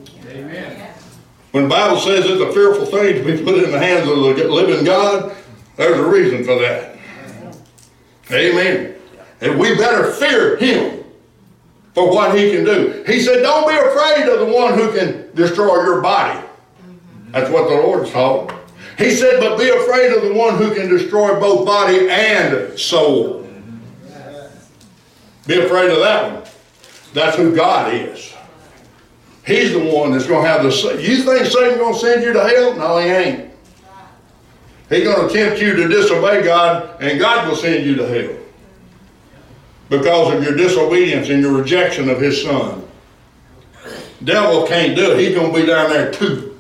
When 1.51 1.63
the 1.63 1.69
Bible 1.69 1.97
says 1.99 2.25
it's 2.25 2.41
a 2.41 2.53
fearful 2.53 2.85
thing 2.85 3.15
to 3.15 3.23
be 3.23 3.43
put 3.43 3.63
in 3.63 3.71
the 3.71 3.79
hands 3.79 4.07
of 4.07 4.15
the 4.15 4.47
living 4.47 4.85
God, 4.85 5.35
there's 5.75 5.99
a 5.99 6.05
reason 6.05 6.43
for 6.43 6.59
that. 6.59 6.97
Amen. 8.31 8.95
And 9.41 9.59
we 9.59 9.75
better 9.75 10.11
fear 10.13 10.55
him 10.55 11.03
for 11.93 12.09
what 12.09 12.37
he 12.37 12.51
can 12.51 12.63
do. 12.63 13.03
He 13.05 13.19
said, 13.19 13.41
don't 13.41 13.67
be 13.67 13.75
afraid 13.75 14.29
of 14.29 14.47
the 14.47 14.53
one 14.53 14.75
who 14.75 14.97
can 14.97 15.33
destroy 15.35 15.83
your 15.83 16.01
body. 16.01 16.39
That's 17.31 17.49
what 17.49 17.67
the 17.69 17.75
Lord 17.75 18.07
taught. 18.07 18.53
He 18.97 19.11
said, 19.11 19.39
but 19.39 19.57
be 19.57 19.69
afraid 19.69 20.13
of 20.13 20.21
the 20.23 20.33
one 20.33 20.57
who 20.57 20.73
can 20.73 20.87
destroy 20.87 21.39
both 21.39 21.65
body 21.65 22.09
and 22.09 22.77
soul. 22.79 23.47
Be 25.47 25.59
afraid 25.59 25.89
of 25.89 25.99
that 25.99 26.33
one. 26.33 26.43
That's 27.13 27.35
who 27.35 27.53
God 27.55 27.93
is. 27.93 28.30
He's 29.45 29.73
the 29.73 29.79
one 29.79 30.11
that's 30.11 30.27
going 30.27 30.43
to 30.43 30.49
have 30.49 30.63
the. 30.63 30.69
You 31.01 31.23
think 31.23 31.45
Satan's 31.45 31.77
going 31.77 31.93
to 31.93 31.99
send 31.99 32.23
you 32.23 32.33
to 32.33 32.43
hell? 32.43 32.75
No, 32.75 32.99
he 32.99 33.07
ain't. 33.07 33.51
He's 34.89 35.03
going 35.03 35.27
to 35.27 35.33
tempt 35.33 35.61
you 35.61 35.75
to 35.75 35.87
disobey 35.87 36.43
God, 36.43 37.01
and 37.01 37.19
God 37.19 37.47
will 37.47 37.55
send 37.55 37.85
you 37.85 37.95
to 37.95 38.07
hell 38.07 38.37
because 39.89 40.33
of 40.33 40.43
your 40.43 40.55
disobedience 40.55 41.29
and 41.29 41.41
your 41.41 41.53
rejection 41.53 42.09
of 42.09 42.19
His 42.19 42.43
Son. 42.43 42.85
Devil 44.23 44.67
can't 44.67 44.95
do 44.95 45.11
it. 45.11 45.19
He's 45.19 45.33
going 45.33 45.51
to 45.53 45.59
be 45.59 45.65
down 45.65 45.89
there 45.89 46.11
too. 46.11 46.51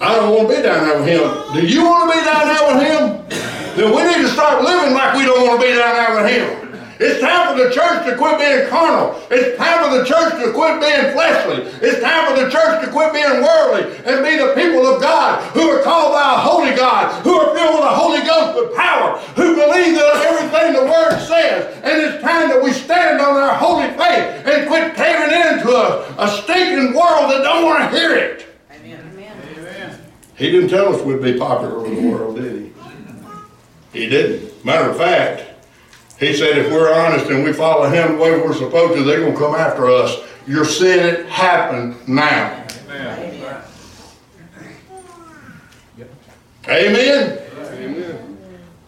I 0.00 0.16
don't 0.16 0.34
want 0.34 0.48
to 0.48 0.56
be 0.56 0.62
down 0.62 0.86
there 0.86 0.98
with 0.98 1.08
him. 1.08 1.52
Do 1.52 1.66
you 1.66 1.84
want 1.84 2.10
to 2.10 2.18
be 2.18 2.24
down 2.24 2.46
there 2.48 2.72
with 2.72 2.82
him? 2.82 3.76
Then 3.76 3.94
we 3.94 4.02
need 4.02 4.26
to 4.26 4.32
start 4.32 4.64
living 4.64 4.94
like 4.94 5.14
we 5.14 5.24
don't 5.24 5.46
want 5.46 5.60
to 5.60 5.66
be 5.66 5.74
down 5.74 5.94
there 5.94 6.22
with 6.22 6.30
him. 6.32 6.69
It's 7.00 7.18
time 7.18 7.48
for 7.48 7.64
the 7.64 7.72
church 7.72 8.04
to 8.04 8.14
quit 8.14 8.36
being 8.36 8.68
carnal. 8.68 9.16
It's 9.30 9.56
time 9.56 9.88
for 9.88 9.96
the 9.96 10.04
church 10.04 10.36
to 10.36 10.52
quit 10.52 10.84
being 10.84 11.16
fleshly. 11.16 11.64
It's 11.80 12.04
time 12.04 12.28
for 12.28 12.44
the 12.44 12.50
church 12.52 12.84
to 12.84 12.92
quit 12.92 13.16
being 13.16 13.40
worldly 13.40 13.88
and 14.04 14.20
be 14.20 14.36
the 14.36 14.52
people 14.52 14.84
of 14.84 15.00
God 15.00 15.40
who 15.56 15.64
are 15.70 15.82
called 15.82 16.12
by 16.12 16.34
a 16.34 16.36
holy 16.36 16.76
God, 16.76 17.08
who 17.24 17.40
are 17.40 17.56
filled 17.56 17.80
with 17.80 17.88
the 17.88 17.96
Holy 17.96 18.20
Ghost 18.20 18.52
with 18.52 18.76
power, 18.76 19.16
who 19.32 19.56
believe 19.56 19.96
that 19.96 20.28
everything 20.28 20.76
the 20.76 20.92
Word 20.92 21.16
says. 21.24 21.72
And 21.80 22.02
it's 22.04 22.22
time 22.22 22.50
that 22.50 22.62
we 22.62 22.70
stand 22.70 23.18
on 23.18 23.34
our 23.34 23.54
holy 23.54 23.88
faith 23.96 24.44
and 24.44 24.68
quit 24.68 24.94
caving 24.94 25.32
into 25.32 25.72
a, 25.72 26.04
a 26.20 26.28
stinking 26.44 26.92
world 26.92 27.32
that 27.32 27.40
don't 27.40 27.64
want 27.64 27.90
to 27.90 27.98
hear 27.98 28.14
it. 28.14 28.46
Amen. 28.70 29.00
Amen. 29.16 29.98
He 30.36 30.50
didn't 30.50 30.68
tell 30.68 30.94
us 30.94 31.00
we'd 31.00 31.22
be 31.22 31.38
popular 31.38 31.80
with 31.80 31.96
the 31.96 32.08
world, 32.10 32.36
did 32.36 32.60
he? 32.60 32.72
He 33.98 34.06
didn't. 34.06 34.62
Matter 34.66 34.90
of 34.90 34.98
fact, 34.98 35.49
he 36.20 36.36
said, 36.36 36.58
if 36.58 36.70
we're 36.70 36.92
honest 36.92 37.30
and 37.30 37.42
we 37.42 37.52
follow 37.52 37.88
him 37.88 38.16
the 38.16 38.22
way 38.22 38.32
we're 38.38 38.52
supposed 38.52 38.94
to, 38.94 39.02
they're 39.02 39.20
going 39.20 39.32
to 39.32 39.38
come 39.38 39.54
after 39.54 39.88
us. 39.88 40.18
You're 40.46 40.66
seeing 40.66 40.98
it 40.98 41.26
happen 41.26 41.96
now. 42.06 42.66
Amen. 42.90 43.64
Amen. 46.68 47.38
Amen. 47.72 48.38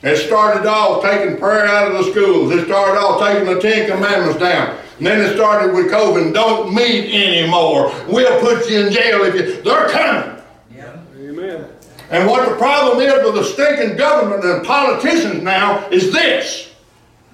It 0.03 0.17
started 0.17 0.69
off 0.69 1.03
taking 1.03 1.39
prayer 1.39 1.65
out 1.67 1.91
of 1.91 2.05
the 2.05 2.11
schools. 2.11 2.53
It 2.53 2.67
started 2.67 3.01
off 3.01 3.21
taking 3.21 3.53
the 3.53 3.61
Ten 3.61 3.91
Commandments 3.91 4.39
down. 4.39 4.77
And 4.99 5.07
then 5.07 5.21
it 5.21 5.35
started 5.35 5.75
with 5.75 5.91
COVID. 5.91 6.35
Don't 6.35 6.75
meet 6.75 7.15
anymore. 7.15 7.93
We'll 8.09 8.41
put 8.41 8.69
you 8.69 8.87
in 8.87 8.93
jail 8.93 9.23
if 9.25 9.35
you. 9.35 9.63
They're 9.63 9.89
coming. 9.89 10.43
Yeah. 10.75 10.99
Amen. 11.17 11.67
And 12.11 12.29
what 12.29 12.49
the 12.49 12.57
problem 12.57 13.01
is 13.01 13.15
with 13.25 13.35
the 13.37 13.45
stinking 13.45 13.97
government 13.97 14.45
and 14.45 14.67
politicians 14.67 15.43
now 15.43 15.89
is 15.89 16.13
this. 16.13 16.72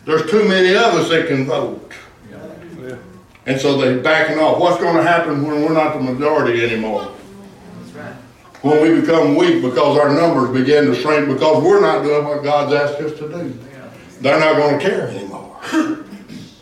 There's 0.04 0.30
too 0.30 0.48
many 0.48 0.70
of 0.70 0.94
us 0.94 1.08
that 1.10 1.28
can 1.28 1.46
vote. 1.46 1.92
Yeah. 2.30 2.96
And 3.46 3.60
so 3.60 3.78
they're 3.78 4.00
backing 4.00 4.38
off. 4.38 4.60
What's 4.60 4.80
going 4.80 4.96
to 4.96 5.02
happen 5.02 5.42
when 5.46 5.62
we're 5.62 5.72
not 5.72 5.94
the 5.94 6.00
majority 6.00 6.64
anymore? 6.64 7.14
Right. 7.94 8.14
When 8.62 8.82
we 8.82 9.00
become 9.00 9.36
weak 9.36 9.62
because 9.62 9.98
our 9.98 10.12
numbers 10.12 10.58
begin 10.58 10.86
to 10.86 10.94
shrink 10.94 11.28
because 11.28 11.62
we're 11.62 11.80
not 11.80 12.02
doing 12.02 12.24
what 12.24 12.42
God's 12.42 12.74
asked 12.74 13.00
us 13.00 13.18
to 13.18 13.28
do. 13.28 13.58
Yeah. 13.72 13.90
They're 14.20 14.40
not 14.40 14.56
going 14.56 14.78
to 14.78 14.84
care 14.84 15.08
anymore. 15.08 15.56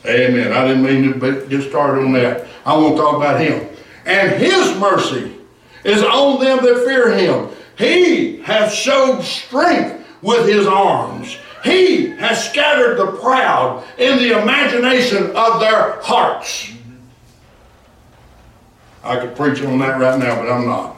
Amen. 0.07 0.53
I 0.53 0.66
didn't 0.66 0.85
mean 0.85 1.18
to 1.18 1.46
get 1.49 1.68
started 1.68 2.05
on 2.05 2.12
that. 2.12 2.46
I 2.64 2.77
want 2.77 2.96
to 2.96 3.03
talk 3.03 3.16
about 3.16 3.40
Him. 3.40 3.68
And 4.05 4.40
His 4.40 4.79
mercy 4.79 5.37
is 5.85 6.03
on 6.03 6.42
them 6.42 6.64
that 6.64 6.85
fear 6.87 7.11
Him. 7.11 7.49
He 7.77 8.38
hath 8.38 8.72
showed 8.72 9.22
strength 9.22 10.07
with 10.22 10.49
His 10.49 10.66
arms. 10.66 11.37
He 11.66 12.07
has 12.11 12.48
scattered 12.48 12.96
the 12.96 13.18
proud 13.18 13.85
in 13.98 14.18
the 14.18 14.40
imagination 14.40 15.35
of 15.35 15.59
their 15.61 16.00
hearts. 16.00 16.70
I 19.02 19.18
could 19.18 19.35
preach 19.35 19.61
on 19.62 19.81
that 19.81 20.00
right 20.00 20.18
now, 20.18 20.37
but 20.37 20.50
I'm 20.50 20.66
not. 20.66 20.96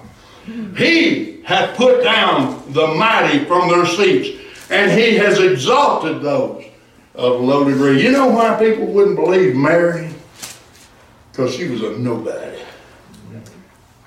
He 0.77 1.41
hath 1.43 1.75
put 1.77 2.03
down 2.03 2.63
the 2.73 2.87
mighty 2.87 3.47
from 3.47 3.69
their 3.69 3.87
seats, 3.87 4.39
and 4.71 4.93
he 4.93 5.17
has 5.17 5.41
exalted 5.41 6.21
those 6.21 6.65
of 7.15 7.41
low 7.41 7.65
degree. 7.65 8.03
You 8.03 8.13
know 8.13 8.29
why 8.29 8.55
people 8.59 8.87
wouldn't 8.87 9.17
believe 9.17 9.57
Mary? 9.57 10.11
Because 11.33 11.55
she 11.55 11.69
was 11.69 11.83
a 11.83 11.99
nobody. 11.99 12.59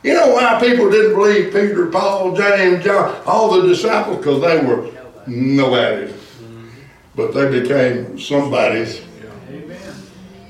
You 0.04 0.14
know 0.14 0.34
why 0.34 0.60
people 0.60 0.90
didn't 0.90 1.16
believe 1.16 1.54
Peter, 1.54 1.88
Paul, 1.88 2.36
James, 2.36 2.84
John, 2.84 3.20
all 3.26 3.60
the 3.60 3.68
disciples? 3.68 4.18
Because 4.18 4.42
they 4.42 4.64
were 4.66 4.90
nobodies. 5.28 6.21
But 7.16 7.34
they 7.34 7.60
became 7.62 8.20
somebodies 8.20 9.02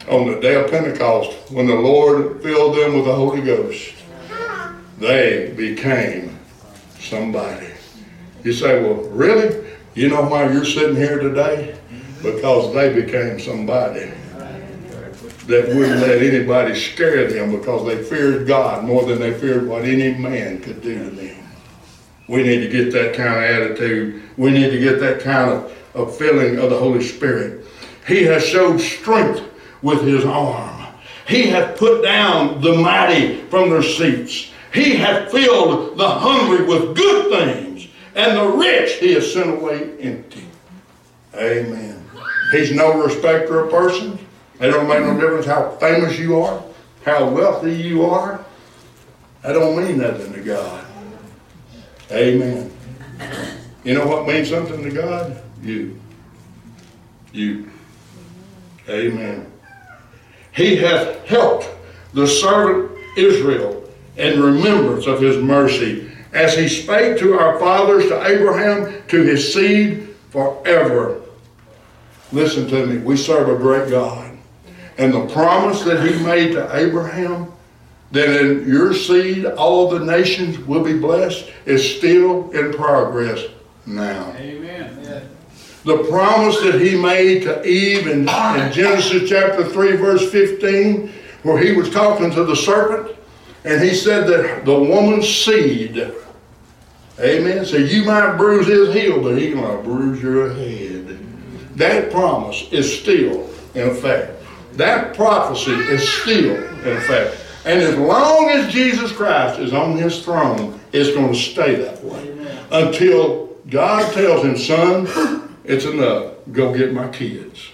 on 0.10 0.32
the 0.32 0.40
day 0.40 0.56
of 0.56 0.70
Pentecost 0.70 1.52
when 1.52 1.68
the 1.68 1.76
Lord 1.76 2.42
filled 2.44 2.78
them 2.78 2.96
with 2.96 3.06
the 3.06 3.16
Holy 3.16 3.42
Ghost. 3.42 3.94
They 5.00 5.54
became 5.56 6.38
somebody. 7.00 7.68
You 8.44 8.54
say, 8.54 8.82
well, 8.82 9.04
really? 9.10 9.68
You 9.96 10.10
know 10.10 10.22
why 10.24 10.52
you're 10.52 10.66
sitting 10.66 10.96
here 10.96 11.20
today? 11.20 11.76
Because 12.22 12.74
they 12.74 12.94
became 12.94 13.40
somebody 13.40 14.12
that 15.48 15.68
wouldn't 15.76 16.02
let 16.02 16.22
anybody 16.22 16.76
scare 16.76 17.30
them 17.30 17.52
because 17.52 17.86
they 17.86 18.04
feared 18.04 18.48
God 18.48 18.86
more 18.86 19.04
than 19.06 19.20
they 19.20 19.34
feared 19.34 19.68
what 19.68 19.84
any 19.84 20.14
man 20.14 20.62
could 20.62 20.82
do 20.82 21.10
to 21.10 21.16
them. 21.16 21.36
We 22.28 22.44
need 22.44 22.60
to 22.60 22.70
get 22.70 22.94
that 22.94 23.16
kind 23.16 23.34
of 23.34 23.44
attitude. 23.44 24.22
We 24.38 24.52
need 24.52 24.70
to 24.70 24.80
get 24.80 25.00
that 25.00 25.20
kind 25.20 25.50
of, 25.52 25.78
of 25.94 26.16
filling 26.18 26.60
of 26.60 26.70
the 26.70 26.78
Holy 26.78 27.04
Spirit. 27.04 27.66
He 28.08 28.24
has 28.24 28.46
showed 28.46 28.80
strength 28.80 29.42
with 29.82 30.02
his 30.04 30.26
arm. 30.26 30.88
He 31.28 31.44
hath 31.44 31.78
put 31.78 32.04
down 32.04 32.62
the 32.62 32.76
mighty 32.76 33.42
from 33.44 33.70
their 33.70 33.84
seats. 33.84 34.52
He 34.74 34.96
hath 34.96 35.32
filled 35.32 35.98
the 35.98 36.08
hungry 36.08 36.66
with 36.66 36.96
good 36.96 37.32
things, 37.32 37.88
and 38.16 38.38
the 38.38 38.48
rich 38.48 38.94
he 38.94 39.14
has 39.14 39.32
sent 39.32 39.50
away 39.50 39.98
empty. 40.00 40.46
Amen. 41.36 42.04
He's 42.52 42.72
no 42.72 43.02
respecter 43.02 43.62
of 43.62 43.72
persons. 43.72 44.20
It 44.60 44.72
don't 44.72 44.88
make 44.88 45.00
no 45.00 45.20
difference 45.20 45.46
how 45.46 45.72
famous 45.78 46.20
you 46.20 46.40
are, 46.42 46.62
how 47.04 47.30
wealthy 47.30 47.74
you 47.74 48.06
are. 48.06 48.44
That 49.42 49.54
don't 49.54 49.76
mean 49.76 49.98
nothing 49.98 50.34
to 50.34 50.42
God. 50.42 50.86
Amen. 52.12 52.72
You 53.84 53.96
know 53.96 54.06
what 54.06 54.28
means 54.28 54.50
something 54.50 54.84
to 54.84 54.92
God? 54.92 55.42
You. 55.62 56.00
You. 57.32 57.70
Amen. 58.90 59.52
He 60.54 60.76
hath 60.78 61.26
helped 61.28 61.70
the 62.14 62.28
servant 62.28 62.92
Israel 63.18 63.90
in 64.18 64.42
remembrance 64.42 65.08
of 65.08 65.22
his 65.22 65.38
mercy, 65.38 66.12
as 66.34 66.56
he 66.56 66.68
spake 66.68 67.18
to 67.20 67.38
our 67.38 67.60
fathers, 67.60 68.08
to 68.08 68.28
Abraham, 68.28 69.02
to 69.08 69.24
his 69.24 69.54
seed 69.54 70.16
forever. 70.30 71.22
Listen 72.32 72.68
to 72.70 72.86
me, 72.86 72.98
we 73.00 73.18
serve 73.18 73.50
a 73.50 73.58
great 73.58 73.90
God. 73.90 74.38
And 74.98 75.14
the 75.14 75.28
promise 75.28 75.84
that 75.84 76.06
he 76.06 76.24
made 76.24 76.54
to 76.54 76.76
Abraham, 76.76 77.52
that 78.12 78.30
in 78.30 78.68
your 78.68 78.94
seed 78.94 79.46
all 79.46 79.90
the 79.90 80.00
nations 80.00 80.58
will 80.60 80.84
be 80.84 80.98
blessed, 80.98 81.50
is 81.66 81.98
still 81.98 82.52
in 82.52 82.74
progress 82.74 83.46
now. 83.86 84.34
Amen. 84.38 84.71
The 85.84 86.04
promise 86.10 86.62
that 86.62 86.80
he 86.80 86.96
made 86.96 87.44
to 87.44 87.66
Eve 87.68 88.08
in, 88.08 88.20
in 88.22 88.72
Genesis 88.72 89.28
chapter 89.28 89.68
3, 89.68 89.96
verse 89.96 90.32
15, 90.32 91.12
where 91.44 91.58
he 91.58 91.72
was 91.72 91.90
talking 91.90 92.30
to 92.32 92.44
the 92.44 92.56
serpent, 92.56 93.16
and 93.66 93.82
he 93.82 93.96
said 93.96 94.28
that 94.28 94.66
the 94.66 94.78
woman's 94.78 95.28
seed, 95.28 96.12
amen, 97.20 97.66
so 97.66 97.78
you 97.78 98.06
might 98.06 98.38
bruise 98.38 98.68
his 98.68 98.94
heel, 98.94 99.22
but 99.22 99.38
he 99.38 99.54
might 99.54 99.84
bruise 99.84 100.22
your 100.22 100.54
head. 100.54 101.18
That 101.78 102.12
promise 102.12 102.68
is 102.72 103.00
still 103.00 103.50
in 103.74 103.90
effect. 103.90 104.44
That 104.74 105.16
prophecy 105.16 105.72
is 105.72 106.08
still 106.08 106.56
in 106.56 106.98
effect. 106.98 107.38
And 107.66 107.80
as 107.80 107.96
long 107.98 108.50
as 108.50 108.72
Jesus 108.72 109.12
Christ 109.12 109.60
is 109.60 109.74
on 109.74 109.98
his 109.98 110.24
throne, 110.24 110.80
it's 110.92 111.16
going 111.16 111.32
to 111.32 111.40
stay 111.40 111.76
that 111.76 112.04
way. 112.04 112.56
Until 112.72 113.51
God 113.72 114.14
tells 114.14 114.44
him, 114.44 114.58
son, 114.58 115.58
it's 115.64 115.86
enough. 115.86 116.34
Go 116.52 116.78
get 116.78 116.94
my 116.94 117.08
kids. 117.08 117.70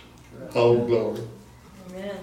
Oh, 0.54 0.86
glory. 0.86 1.22
Amen. 1.90 2.20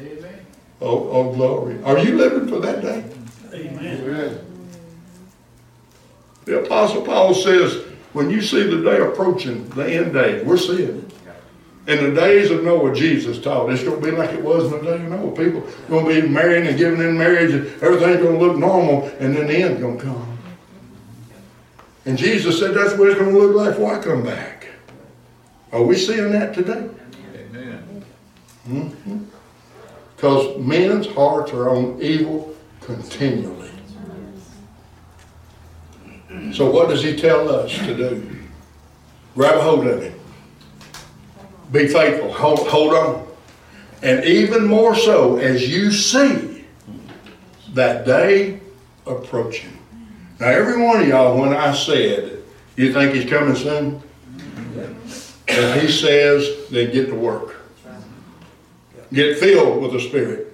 Amen. 0.00 0.46
Oh, 0.80 1.10
oh, 1.10 1.32
glory. 1.34 1.82
Are 1.84 1.98
you 1.98 2.16
living 2.16 2.48
for 2.48 2.58
that 2.60 2.80
day? 2.80 3.04
Amen. 3.52 4.46
The 6.46 6.64
Apostle 6.64 7.02
Paul 7.02 7.34
says, 7.34 7.84
when 8.14 8.30
you 8.30 8.40
see 8.40 8.62
the 8.62 8.82
day 8.82 9.00
approaching, 9.00 9.68
the 9.70 9.84
end 9.84 10.14
day, 10.14 10.42
we're 10.42 10.56
seeing 10.56 10.98
it. 10.98 11.04
In 11.86 12.14
the 12.14 12.18
days 12.18 12.50
of 12.50 12.64
Noah, 12.64 12.94
Jesus 12.94 13.40
taught, 13.40 13.70
it's 13.70 13.82
going 13.82 14.00
to 14.00 14.10
be 14.10 14.16
like 14.16 14.30
it 14.30 14.42
was 14.42 14.72
in 14.72 14.84
the 14.84 14.96
day 14.96 15.04
of 15.04 15.10
Noah. 15.10 15.36
People 15.36 15.66
are 15.66 15.88
going 15.88 16.14
to 16.14 16.22
be 16.22 16.28
marrying 16.28 16.66
and 16.66 16.78
giving 16.78 17.00
in 17.00 17.18
marriage, 17.18 17.52
and 17.52 17.66
everything's 17.82 18.22
going 18.22 18.38
to 18.38 18.46
look 18.46 18.56
normal, 18.56 19.04
and 19.18 19.36
then 19.36 19.48
the 19.48 19.56
end's 19.56 19.80
going 19.80 19.98
to 19.98 20.04
come. 20.04 20.29
And 22.04 22.16
Jesus 22.16 22.58
said 22.58 22.74
that's 22.74 22.94
what 22.94 23.08
it's 23.08 23.18
going 23.18 23.32
to 23.32 23.38
look 23.38 23.54
like 23.54 23.70
before 23.70 23.94
I 23.94 24.02
come 24.02 24.22
back. 24.22 24.68
Are 25.72 25.82
we 25.82 25.96
seeing 25.96 26.32
that 26.32 26.54
today? 26.54 26.88
Amen. 27.36 28.04
Hmm? 28.64 29.24
Because 30.16 30.58
men's 30.58 31.06
hearts 31.06 31.52
are 31.52 31.70
on 31.70 32.00
evil 32.00 32.54
continually. 32.80 33.70
So 36.52 36.70
what 36.70 36.88
does 36.88 37.02
he 37.02 37.16
tell 37.16 37.48
us 37.48 37.72
to 37.78 37.96
do? 37.96 38.36
Grab 39.34 39.56
a 39.56 39.62
hold 39.62 39.86
of 39.86 40.02
it. 40.02 40.20
Be 41.72 41.88
faithful. 41.88 42.32
Hold, 42.32 42.68
hold 42.68 42.94
on. 42.94 43.26
And 44.02 44.24
even 44.24 44.66
more 44.66 44.94
so 44.94 45.36
as 45.36 45.68
you 45.68 45.92
see 45.92 46.64
that 47.74 48.04
day 48.04 48.60
approaching. 49.06 49.79
Now 50.40 50.46
every 50.46 50.82
one 50.82 51.02
of 51.02 51.06
y'all, 51.06 51.38
when 51.38 51.52
I 51.52 51.74
said, 51.74 52.42
you 52.76 52.92
think 52.94 53.14
he's 53.14 53.28
coming 53.28 53.54
soon? 53.54 54.02
And 55.48 55.80
he 55.80 55.88
says, 55.88 56.68
then 56.70 56.90
get 56.92 57.08
to 57.08 57.14
work. 57.14 57.56
Get 59.12 59.38
filled 59.38 59.82
with 59.82 59.92
the 59.92 60.00
Spirit. 60.00 60.46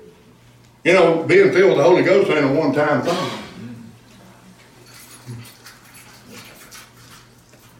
You 0.82 0.94
know, 0.94 1.22
being 1.22 1.52
filled 1.52 1.70
with 1.70 1.78
the 1.78 1.84
Holy 1.84 2.02
Ghost 2.02 2.30
ain't 2.30 2.44
a 2.44 2.48
one-time 2.58 3.02
thing. 3.02 3.42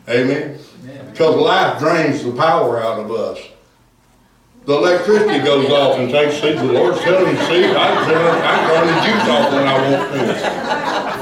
Amen? 0.08 0.58
Because 1.10 1.34
life 1.36 1.80
drains 1.80 2.22
the 2.22 2.30
power 2.32 2.80
out 2.80 3.00
of 3.00 3.10
us. 3.10 3.40
The 4.66 4.74
electricity 4.76 5.38
goes 5.40 5.70
off 5.70 5.98
and 5.98 6.10
takes, 6.10 6.40
see, 6.40 6.52
the 6.52 6.64
Lord's 6.64 7.00
telling 7.00 7.34
me, 7.34 7.40
see, 7.46 7.64
I 7.64 7.86
can 7.94 8.08
turn 8.68 8.86
the 8.86 8.94
juice 9.02 9.28
off 9.28 9.52
when 9.52 9.66
I 9.66 9.74
want 9.90 10.12
to. 10.12 11.15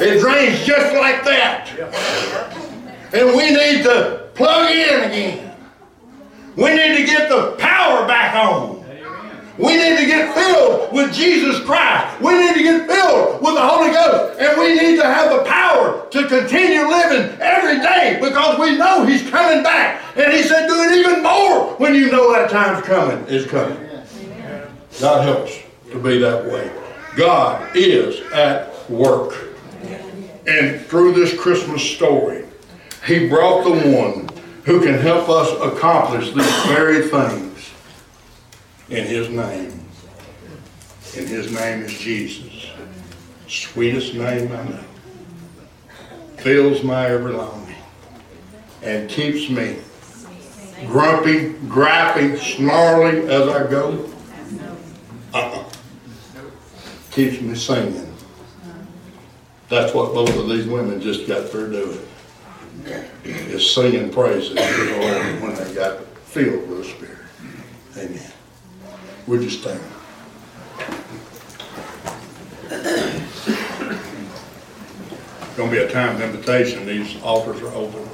It 0.00 0.20
drains 0.20 0.64
just 0.64 0.94
like 0.96 1.24
that. 1.24 1.68
And 3.12 3.36
we 3.36 3.50
need 3.50 3.82
to 3.84 4.28
plug 4.34 4.70
in 4.70 5.10
again. 5.10 5.56
We 6.56 6.70
need 6.74 6.96
to 6.96 7.04
get 7.04 7.28
the 7.28 7.56
power 7.58 8.06
back 8.06 8.34
on. 8.34 8.80
We 9.58 9.76
need 9.76 9.98
to 9.98 10.06
get 10.06 10.34
filled 10.34 10.92
with 10.92 11.12
Jesus 11.12 11.60
Christ. 11.64 12.18
We 12.22 12.32
need 12.32 12.54
to 12.54 12.62
get 12.62 12.88
filled 12.88 13.42
with 13.42 13.54
the 13.54 13.60
Holy 13.60 13.90
Ghost. 13.90 14.40
And 14.40 14.58
we 14.58 14.74
need 14.74 14.96
to 14.96 15.04
have 15.04 15.36
the 15.36 15.44
power 15.44 16.08
to 16.08 16.28
continue 16.28 16.88
living 16.88 17.38
every 17.40 17.78
day 17.80 18.18
because 18.22 18.58
we 18.58 18.78
know 18.78 19.04
He's 19.04 19.28
coming 19.28 19.62
back. 19.62 20.02
And 20.16 20.32
He 20.32 20.44
said, 20.44 20.66
do 20.66 20.74
it 20.82 20.92
even 20.96 21.22
more 21.22 21.74
when 21.74 21.94
you 21.94 22.10
know 22.10 22.32
that 22.32 22.48
time's 22.48 22.82
coming, 22.86 23.22
is 23.26 23.46
coming. 23.46 23.76
God 24.98 25.24
helps 25.24 25.58
to 25.90 25.98
be 26.02 26.18
that 26.20 26.46
way. 26.46 26.70
God 27.16 27.76
is 27.76 28.20
at 28.32 28.90
work. 28.90 29.49
And 30.46 30.80
through 30.86 31.12
this 31.12 31.38
Christmas 31.38 31.82
story, 31.82 32.44
He 33.06 33.28
brought 33.28 33.64
the 33.64 33.70
one 33.70 34.28
who 34.64 34.82
can 34.82 34.94
help 34.94 35.28
us 35.28 35.50
accomplish 35.62 36.32
these 36.32 36.64
very 36.66 37.08
things 37.08 37.70
in 38.88 39.06
His 39.06 39.28
name. 39.28 39.80
And 41.16 41.28
His 41.28 41.52
name 41.52 41.82
is 41.82 41.92
Jesus. 41.92 42.66
Sweetest 43.48 44.14
name 44.14 44.52
I 44.52 44.64
know. 44.64 44.84
Fills 46.36 46.82
my 46.82 47.06
every 47.06 47.32
longing 47.32 47.74
and 48.82 49.10
keeps 49.10 49.50
me 49.50 49.76
grumpy, 50.86 51.50
gripey, 51.68 52.38
snarly 52.38 53.28
as 53.28 53.48
I 53.48 53.70
go. 53.70 54.08
Uh-uh. 55.34 55.64
Keeps 57.10 57.40
me 57.40 57.54
singing. 57.54 58.09
That's 59.70 59.94
what 59.94 60.12
both 60.12 60.36
of 60.36 60.48
these 60.48 60.66
women 60.66 61.00
just 61.00 61.28
got 61.28 61.48
through 61.48 61.70
doing. 61.70 62.00
is 63.24 63.72
singing 63.72 64.10
praises 64.10 64.48
to 64.48 64.54
the 64.56 64.98
Lord 64.98 65.42
when 65.42 65.54
they 65.54 65.72
got 65.74 66.04
filled 66.24 66.68
with 66.68 66.78
the 66.78 66.84
Spirit. 66.84 67.18
Amen. 67.96 68.32
Would 69.28 69.44
you 69.44 69.50
stand? 69.50 69.80
Gonna 75.56 75.70
be 75.70 75.78
a 75.78 75.90
time 75.90 76.16
of 76.16 76.20
invitation, 76.20 76.84
these 76.84 77.22
altars 77.22 77.62
are 77.62 77.72
open. 77.72 78.08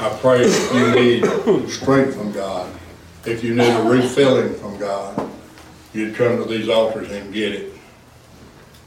I 0.00 0.18
pray 0.20 0.40
if 0.42 0.74
you 0.74 0.90
need 0.92 1.70
strength 1.70 2.16
from 2.16 2.32
God, 2.32 2.68
if 3.24 3.44
you 3.44 3.54
need 3.54 3.70
a 3.70 3.82
refilling 3.84 4.54
from 4.54 4.76
God, 4.78 5.30
you'd 5.92 6.16
come 6.16 6.38
to 6.38 6.44
these 6.46 6.68
altars 6.68 7.12
and 7.12 7.32
get 7.32 7.52
it. 7.52 7.71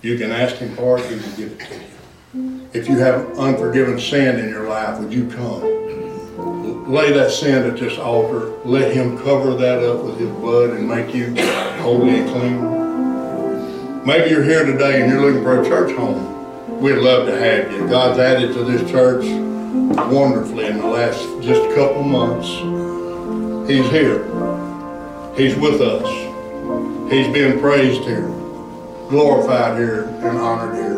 You 0.06 0.20
can 0.20 0.32
ask 0.32 0.58
Him 0.58 0.76
for 0.76 0.99
it, 0.99 1.06
He 1.06 1.20
can 1.20 1.36
give 1.36 1.51
it 1.53 1.60
to 1.62 1.74
you. 1.74 2.70
If 2.74 2.88
you 2.88 2.99
have 2.99 3.39
unforgiven 3.39 3.99
sin 3.99 4.38
in 4.38 4.49
your 4.49 4.70
life, 4.70 4.99
would 4.99 5.12
you 5.12 5.28
come? 5.28 6.93
Lay 6.93 7.12
that 7.12 7.32
sin 7.32 7.68
at 7.68 7.80
this 7.80 7.97
altar, 7.97 8.51
let 8.66 8.93
Him 8.93 9.18
cover 9.18 9.56
that 9.56 9.84
up 9.84 10.03
with 10.03 10.20
His 10.20 10.30
blood 10.30 10.70
and 10.78 10.88
make 10.88 11.16
you 11.16 11.34
holy 11.82 12.20
and 12.20 12.30
clean. 12.30 14.06
Maybe 14.06 14.30
you're 14.30 14.43
here 14.43 14.64
today 14.64 15.01
and 15.01 15.12
you're 15.12 15.22
looking 15.22 15.41
for 15.41 15.60
a 15.60 15.66
church 15.66 15.97
home. 15.97 16.80
We'd 16.80 16.99
love 16.99 17.26
to 17.26 17.36
have 17.36 17.72
you. 17.72 17.88
God's 17.88 18.20
added 18.20 18.53
to 18.53 18.64
this 18.64 18.88
church 18.91 19.26
wonderfully 19.26 20.68
in 20.68 20.78
the 20.78 20.86
last 20.86 21.20
just 21.41 21.64
a 21.64 21.74
couple 21.74 22.03
months. 22.03 22.47
He's 23.68 23.89
here. 23.89 24.24
He's 25.36 25.56
with 25.56 25.82
us. 25.82 27.12
He's 27.12 27.28
being 27.34 27.60
praised 27.60 28.03
here, 28.03 28.30
glorified 29.10 29.78
here, 29.78 30.06
and 30.06 30.38
honored 30.38 30.76
here. 30.76 30.95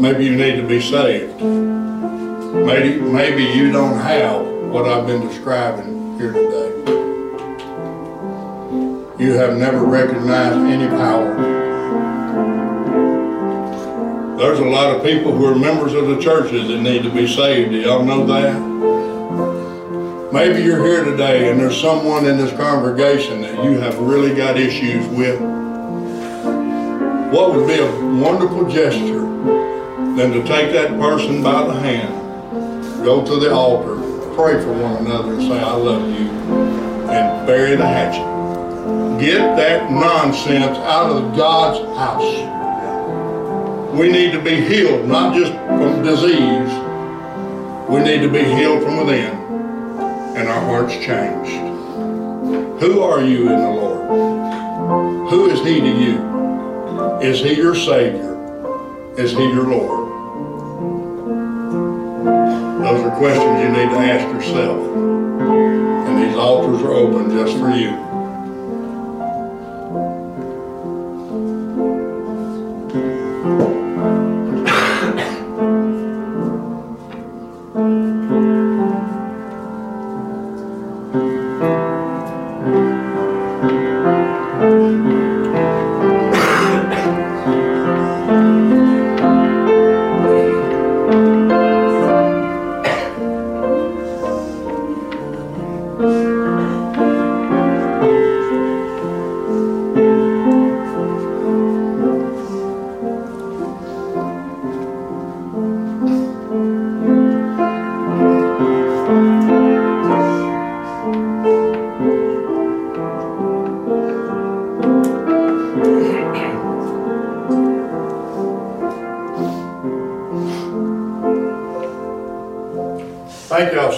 Maybe 0.00 0.24
you 0.26 0.36
need 0.36 0.56
to 0.56 0.66
be 0.66 0.80
saved. 0.80 1.40
Maybe, 1.40 3.00
maybe 3.00 3.44
you 3.44 3.72
don't 3.72 3.98
have 3.98 4.46
what 4.70 4.86
I've 4.86 5.06
been 5.06 5.26
describing 5.26 6.18
here 6.18 6.32
today. 6.32 6.70
You 9.18 9.32
have 9.34 9.56
never 9.56 9.84
recognized 9.84 10.56
any 10.56 10.88
power. 10.88 11.34
There's 14.36 14.58
a 14.58 14.64
lot 14.64 14.94
of 14.94 15.02
people 15.04 15.32
who 15.32 15.46
are 15.46 15.54
members 15.54 15.94
of 15.94 16.08
the 16.08 16.20
churches 16.20 16.68
that 16.68 16.80
need 16.80 17.04
to 17.04 17.10
be 17.10 17.26
saved. 17.26 17.70
Do 17.70 17.78
y'all 17.80 18.04
know 18.04 18.26
that? 18.26 18.73
Maybe 20.34 20.64
you're 20.64 20.84
here 20.84 21.04
today 21.04 21.48
and 21.48 21.60
there's 21.60 21.80
someone 21.80 22.26
in 22.26 22.36
this 22.36 22.50
congregation 22.56 23.42
that 23.42 23.62
you 23.62 23.78
have 23.78 23.96
really 23.98 24.34
got 24.34 24.56
issues 24.56 25.06
with. 25.06 25.40
What 27.32 27.54
would 27.54 27.68
be 27.68 27.78
a 27.78 28.20
wonderful 28.20 28.68
gesture 28.68 29.20
than 29.20 30.32
to 30.32 30.42
take 30.42 30.72
that 30.72 30.98
person 30.98 31.40
by 31.40 31.64
the 31.64 31.74
hand, 31.74 33.04
go 33.04 33.24
to 33.24 33.38
the 33.38 33.54
altar, 33.54 33.94
pray 34.34 34.60
for 34.60 34.72
one 34.72 35.06
another 35.06 35.34
and 35.34 35.42
say, 35.42 35.60
I 35.60 35.72
love 35.72 36.02
you, 36.02 36.28
and 37.12 37.46
bury 37.46 37.76
the 37.76 37.86
hatchet. 37.86 39.20
Get 39.20 39.56
that 39.56 39.92
nonsense 39.92 40.78
out 40.78 41.12
of 41.12 41.36
God's 41.36 41.78
house. 41.96 43.94
We 43.96 44.10
need 44.10 44.32
to 44.32 44.42
be 44.42 44.60
healed, 44.62 45.06
not 45.06 45.36
just 45.36 45.52
from 45.52 46.02
disease. 46.02 46.72
We 47.88 48.00
need 48.00 48.20
to 48.22 48.28
be 48.28 48.42
healed 48.42 48.82
from 48.82 48.96
within 48.96 49.43
and 50.36 50.48
our 50.48 50.60
hearts 50.60 50.94
changed. 50.94 51.60
Who 52.80 53.02
are 53.02 53.24
you 53.24 53.48
in 53.48 53.60
the 53.60 53.70
Lord? 53.70 55.30
Who 55.30 55.48
is 55.48 55.60
He 55.60 55.80
to 55.80 55.86
you? 55.86 57.20
Is 57.20 57.40
He 57.40 57.54
your 57.54 57.74
Savior? 57.74 58.34
Is 59.16 59.30
He 59.30 59.44
your 59.44 59.68
Lord? 59.68 60.04
Those 62.84 63.00
are 63.04 63.16
questions 63.16 63.60
you 63.62 63.68
need 63.68 63.90
to 63.90 63.96
ask 63.96 64.26
yourself. 64.34 64.86
And 64.86 66.22
these 66.22 66.36
altars 66.36 66.82
are 66.82 66.92
open 66.92 67.30
just 67.30 67.56
for 67.58 67.70
you. 67.70 68.13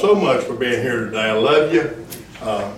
So 0.00 0.14
much 0.14 0.44
for 0.44 0.54
being 0.54 0.82
here 0.82 1.06
today. 1.06 1.30
I 1.30 1.32
love 1.32 1.72
you. 1.72 2.06
Uh, 2.40 2.72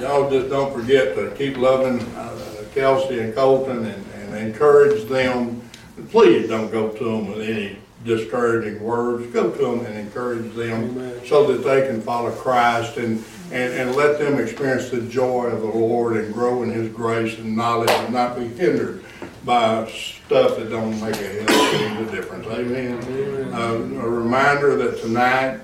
y'all 0.00 0.30
just 0.30 0.50
don't 0.50 0.74
forget 0.74 1.14
to 1.14 1.30
keep 1.36 1.56
loving 1.56 2.00
uh, 2.16 2.64
Kelsey 2.74 3.20
and 3.20 3.34
Colton 3.34 3.86
and, 3.86 4.06
and 4.14 4.36
encourage 4.36 5.08
them. 5.08 5.62
Please 6.10 6.48
don't 6.48 6.70
go 6.70 6.90
to 6.90 7.04
them 7.04 7.28
with 7.28 7.48
any 7.48 7.78
discouraging 8.04 8.82
words. 8.82 9.26
Go 9.28 9.50
to 9.50 9.58
them 9.58 9.86
and 9.86 9.98
encourage 9.98 10.54
them 10.54 11.26
so 11.26 11.50
that 11.52 11.64
they 11.64 11.86
can 11.86 12.00
follow 12.00 12.30
Christ 12.30 12.96
and, 12.96 13.24
and, 13.52 13.72
and 13.72 13.96
let 13.96 14.18
them 14.18 14.38
experience 14.38 14.90
the 14.90 15.02
joy 15.02 15.46
of 15.46 15.60
the 15.60 15.66
Lord 15.66 16.16
and 16.16 16.32
grow 16.32 16.62
in 16.62 16.70
His 16.70 16.92
grace 16.92 17.38
and 17.38 17.56
knowledge 17.56 17.90
and 17.90 18.12
not 18.12 18.36
be 18.36 18.48
hindered 18.48 19.04
by 19.44 19.90
stuff 19.90 20.56
that 20.56 20.68
don't 20.70 21.00
make 21.00 21.16
a 21.16 21.42
hell 21.42 22.02
of 22.02 22.08
a 22.08 22.16
difference. 22.16 22.46
Amen. 22.46 23.54
Uh, 23.54 24.02
a 24.02 24.08
reminder 24.08 24.76
that 24.76 25.00
tonight 25.00 25.60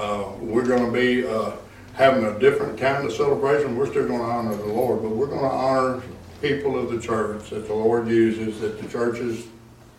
uh, 0.00 0.32
we're 0.40 0.66
going 0.66 0.86
to 0.86 0.90
be 0.90 1.26
uh, 1.26 1.52
having 1.92 2.24
a 2.24 2.38
different 2.38 2.78
kind 2.78 3.04
of 3.04 3.12
celebration. 3.12 3.76
We're 3.76 3.90
still 3.90 4.08
going 4.08 4.20
to 4.20 4.24
honor 4.24 4.54
the 4.54 4.64
Lord, 4.64 5.02
but 5.02 5.10
we're 5.10 5.26
going 5.26 5.42
to 5.42 5.46
honor 5.46 6.02
people 6.40 6.78
of 6.78 6.90
the 6.90 6.98
church 6.98 7.50
that 7.50 7.66
the 7.66 7.74
Lord 7.74 8.08
uses, 8.08 8.60
that 8.60 8.80
the 8.80 8.88
churches 8.88 9.46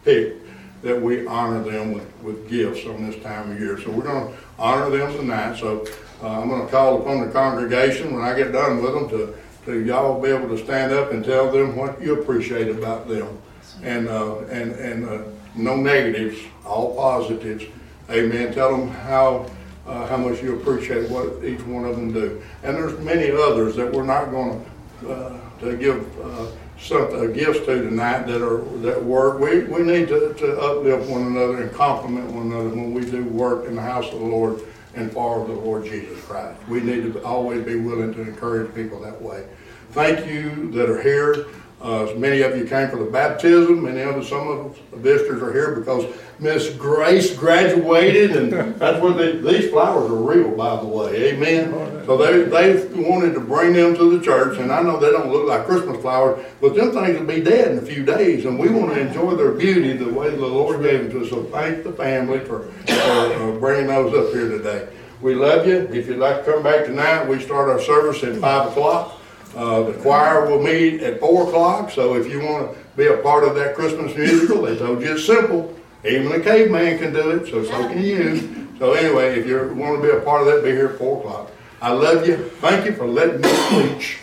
pick, 0.04 0.38
that 0.82 1.00
we 1.00 1.28
honor 1.28 1.62
them 1.62 1.94
with, 1.94 2.12
with 2.24 2.50
gifts 2.50 2.84
on 2.88 3.08
this 3.08 3.22
time 3.22 3.52
of 3.52 3.60
year. 3.60 3.80
So 3.80 3.92
we're 3.92 4.04
going 4.04 4.34
to 4.34 4.40
honor 4.58 4.90
them 4.90 5.14
tonight. 5.16 5.58
So 5.58 5.86
uh, 6.24 6.42
I'm 6.42 6.50
going 6.50 6.66
to 6.66 6.72
call 6.72 7.00
upon 7.00 7.28
the 7.28 7.32
congregation 7.32 8.12
when 8.12 8.24
I 8.24 8.36
get 8.36 8.52
done 8.52 8.82
with 8.82 8.94
them 8.96 9.08
to, 9.10 9.36
to 9.66 9.86
y'all 9.86 10.20
be 10.20 10.30
able 10.30 10.50
to 10.50 10.58
stand 10.58 10.94
up 10.94 11.12
and 11.12 11.24
tell 11.24 11.52
them 11.52 11.76
what 11.76 12.02
you 12.02 12.20
appreciate 12.20 12.70
about 12.70 13.08
them. 13.08 13.38
And, 13.84 14.08
uh, 14.08 14.40
and, 14.46 14.72
and 14.72 15.08
uh, 15.08 15.24
no 15.54 15.76
negatives, 15.76 16.40
all 16.66 16.96
positives. 16.96 17.66
Amen. 18.10 18.52
Tell 18.52 18.76
them 18.76 18.90
how 18.90 19.46
uh, 19.88 20.08
how 20.08 20.18
much 20.18 20.42
you 20.42 20.60
appreciate 20.60 21.10
what 21.10 21.44
each 21.44 21.62
one 21.62 21.86
of 21.86 21.96
them 21.96 22.14
do. 22.14 22.42
And 22.64 22.76
there's 22.76 22.98
many 23.00 23.32
others 23.32 23.76
that 23.76 23.92
we're 23.92 24.04
not 24.04 24.32
going 24.32 24.66
to, 25.02 25.12
uh, 25.12 25.40
to 25.62 25.78
give 25.78 26.22
uh, 26.22 26.48
some 26.80 27.04
uh, 27.14 27.26
gifts 27.28 27.60
to 27.60 27.84
tonight 27.84 28.24
that 28.24 28.42
are 28.42 28.64
that 28.80 29.04
work. 29.04 29.40
We, 29.40 29.64
we 29.64 29.84
need 29.84 30.08
to, 30.10 30.34
to 30.34 30.60
uplift 30.60 31.10
one 31.10 31.24
another 31.28 31.62
and 31.62 31.72
compliment 31.72 32.32
one 32.32 32.52
another 32.52 32.70
when 32.70 32.94
we 32.94 33.10
do 33.10 33.24
work 33.26 33.68
in 33.68 33.76
the 33.76 33.82
house 33.82 34.12
of 34.12 34.20
the 34.20 34.26
Lord 34.26 34.62
and 34.96 35.12
for 35.12 35.46
the 35.46 35.54
Lord 35.54 35.86
Jesus 35.86 36.22
Christ. 36.26 36.60
We 36.68 36.82
need 36.82 37.14
to 37.14 37.24
always 37.24 37.64
be 37.66 37.76
willing 37.76 38.14
to 38.14 38.22
encourage 38.22 38.74
people 38.76 39.00
that 39.02 39.22
way. 39.22 39.46
Thank 39.92 40.28
you 40.28 40.72
that 40.72 40.90
are 40.90 41.02
here. 41.02 41.48
Uh, 41.82 42.14
many 42.16 42.42
of 42.42 42.56
you 42.56 42.66
came 42.66 42.90
for 42.90 42.98
the 42.98 43.10
baptism. 43.10 43.86
Us, 43.86 44.30
some 44.30 44.48
of 44.48 44.80
the 44.92 44.98
visitors 44.98 45.42
are 45.42 45.52
here 45.52 45.76
because 45.76 46.06
Miss 46.38 46.70
Grace 46.76 47.36
graduated, 47.36 48.36
and 48.36 48.76
that's 48.80 49.02
what 49.02 49.18
they, 49.18 49.38
these 49.38 49.72
flowers 49.72 50.12
are 50.12 50.16
real, 50.16 50.52
by 50.56 50.76
the 50.76 50.86
way. 50.86 51.34
Amen. 51.34 51.72
So 52.06 52.18
they 52.18 52.44
they 52.44 52.86
wanted 53.02 53.34
to 53.34 53.40
bring 53.40 53.74
them 53.74 53.96
to 53.96 54.18
the 54.18 54.24
church, 54.24 54.60
and 54.60 54.72
I 54.72 54.84
know 54.84 55.00
they 55.00 55.10
don't 55.10 55.32
look 55.32 55.48
like 55.48 55.66
Christmas 55.66 56.00
flowers, 56.02 56.46
but 56.62 56.76
them 56.76 56.92
things 56.92 57.20
will 57.20 57.26
be 57.26 57.42
dead 57.42 57.72
in 57.72 57.78
a 57.80 57.82
few 57.82 58.06
days, 58.06 58.46
and 58.46 58.60
we 58.60 58.70
want 58.70 58.94
to 58.94 59.00
enjoy 59.00 59.36
their 59.36 59.52
beauty 59.52 59.94
the 59.94 60.12
way 60.12 60.30
the 60.30 60.46
Lord 60.46 60.84
gave 60.84 61.02
them 61.02 61.12
to 61.12 61.24
us. 61.26 61.30
So 61.32 61.44
thank 61.46 61.84
the 61.84 61.94
family 61.94 62.40
for, 62.40 62.64
for 62.86 62.94
uh, 62.94 63.52
bringing 63.60 63.88
those 63.88 64.14
up 64.14 64.34
here 64.34 64.50
today. 64.50 64.88
We 65.22 65.36
love 65.36 65.68
you. 65.68 65.78
If 65.92 66.08
you'd 66.08 66.18
like 66.18 66.46
to 66.46 66.52
come 66.52 66.64
back 66.64 66.86
tonight, 66.86 67.28
we 67.28 67.40
start 67.40 67.70
our 67.70 67.80
service 67.80 68.24
at 68.24 68.36
five 68.38 68.70
o'clock. 68.70 69.21
Uh, 69.56 69.84
the 69.84 69.94
choir 69.94 70.46
will 70.46 70.62
meet 70.62 71.02
at 71.02 71.20
four 71.20 71.48
o'clock, 71.48 71.92
so 71.92 72.16
if 72.16 72.28
you 72.28 72.40
wanna 72.40 72.74
be 72.96 73.08
a 73.08 73.18
part 73.18 73.44
of 73.44 73.56
that 73.56 73.76
Christmas 73.76 74.16
musical, 74.16 74.62
they 74.62 74.78
told 74.78 75.02
you 75.02 75.14
it's 75.14 75.26
simple. 75.26 75.76
Even 76.06 76.32
a 76.32 76.40
caveman 76.40 76.98
can 76.98 77.14
do 77.14 77.32
it, 77.32 77.50
so 77.50 77.64
so 77.64 77.88
can 77.90 78.02
you. 78.02 78.68
So 78.80 78.94
anyway, 78.94 79.40
if 79.40 79.46
you 79.46 79.74
wanna 79.76 80.02
be 80.02 80.10
a 80.10 80.22
part 80.22 80.42
of 80.42 80.48
that, 80.48 80.64
be 80.64 80.72
here 80.72 80.90
at 80.90 80.98
four 80.98 81.20
o'clock. 81.20 81.52
I 81.82 81.92
love 81.92 82.28
you. 82.28 82.38
Thank 82.62 82.86
you 82.86 82.94
for 82.94 83.06
letting 83.08 83.42
me 83.42 83.50
preach. 83.70 84.20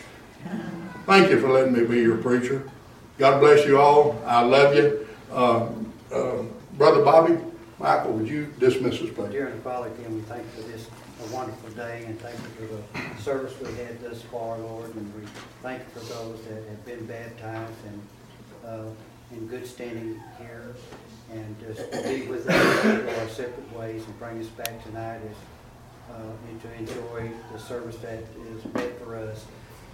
Thank 1.07 1.31
you 1.31 1.41
for 1.41 1.51
letting 1.51 1.73
me 1.73 1.85
be 1.85 2.01
your 2.01 2.17
preacher. 2.19 2.69
God 3.19 3.41
bless 3.41 3.67
you 3.67 3.79
all. 3.79 4.21
I 4.25 4.43
love 4.43 4.75
you. 4.75 5.07
Uh, 5.31 5.69
uh, 6.13 6.43
Brother 6.75 7.05
Bobby, 7.05 7.37
Michael, 7.79 8.13
would 8.13 8.29
you 8.29 8.53
dismiss 8.59 8.95
us, 8.95 9.11
please? 9.11 9.31
Dear 9.31 9.45
Heavenly 9.45 9.63
Father, 9.63 9.89
again, 9.89 10.15
we 10.15 10.21
thank 10.23 10.43
you 10.43 10.63
for 10.63 10.69
this 10.69 10.87
wonderful 11.35 11.71
day 11.71 12.05
and 12.07 12.19
thank 12.21 12.37
you 12.37 12.67
for 12.67 12.99
the 13.17 13.23
service 13.23 13.55
we 13.61 13.75
had 13.75 14.03
thus 14.03 14.23
far, 14.23 14.59
Lord. 14.59 14.95
And 14.95 15.15
we 15.15 15.27
thank 15.63 15.83
you 15.83 16.01
for 16.01 16.13
those 16.15 16.41
that 16.45 16.63
have 16.69 16.85
been 16.85 17.05
baptized 17.07 17.73
and 17.87 18.03
uh, 18.65 18.85
in 19.33 19.47
good 19.47 19.67
standing 19.67 20.21
here. 20.39 20.75
And 21.33 21.57
just 21.61 21.91
be 22.05 22.23
with 22.23 22.49
us 22.49 22.85
in 22.85 23.09
our 23.21 23.29
separate 23.29 23.79
ways 23.79 24.05
and 24.05 24.19
bring 24.19 24.41
us 24.41 24.47
back 24.49 24.83
tonight 24.85 25.21
as, 25.29 26.15
uh, 26.15 26.49
and 26.49 26.63
to 26.63 26.73
enjoy 26.75 27.31
the 27.53 27.59
service 27.59 27.97
that 27.99 28.23
is 28.51 28.65
meant 28.75 28.99
for 29.01 29.17
us. 29.17 29.45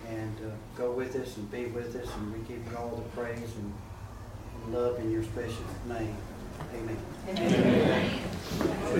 And 0.09 0.37
uh, 0.47 0.51
go 0.76 0.93
with 0.93 1.16
us 1.16 1.37
and 1.37 1.51
be 1.51 1.66
with 1.66 1.97
us 1.97 2.09
and 2.14 2.32
we 2.32 2.39
give 2.41 2.64
you 2.70 2.76
all 2.76 2.91
the 2.97 3.20
praise 3.20 3.55
and 3.57 3.72
and 4.64 4.74
love 4.74 4.99
in 4.99 5.11
your 5.11 5.22
special 5.22 5.64
name. 5.89 6.16
Amen. 6.74 8.11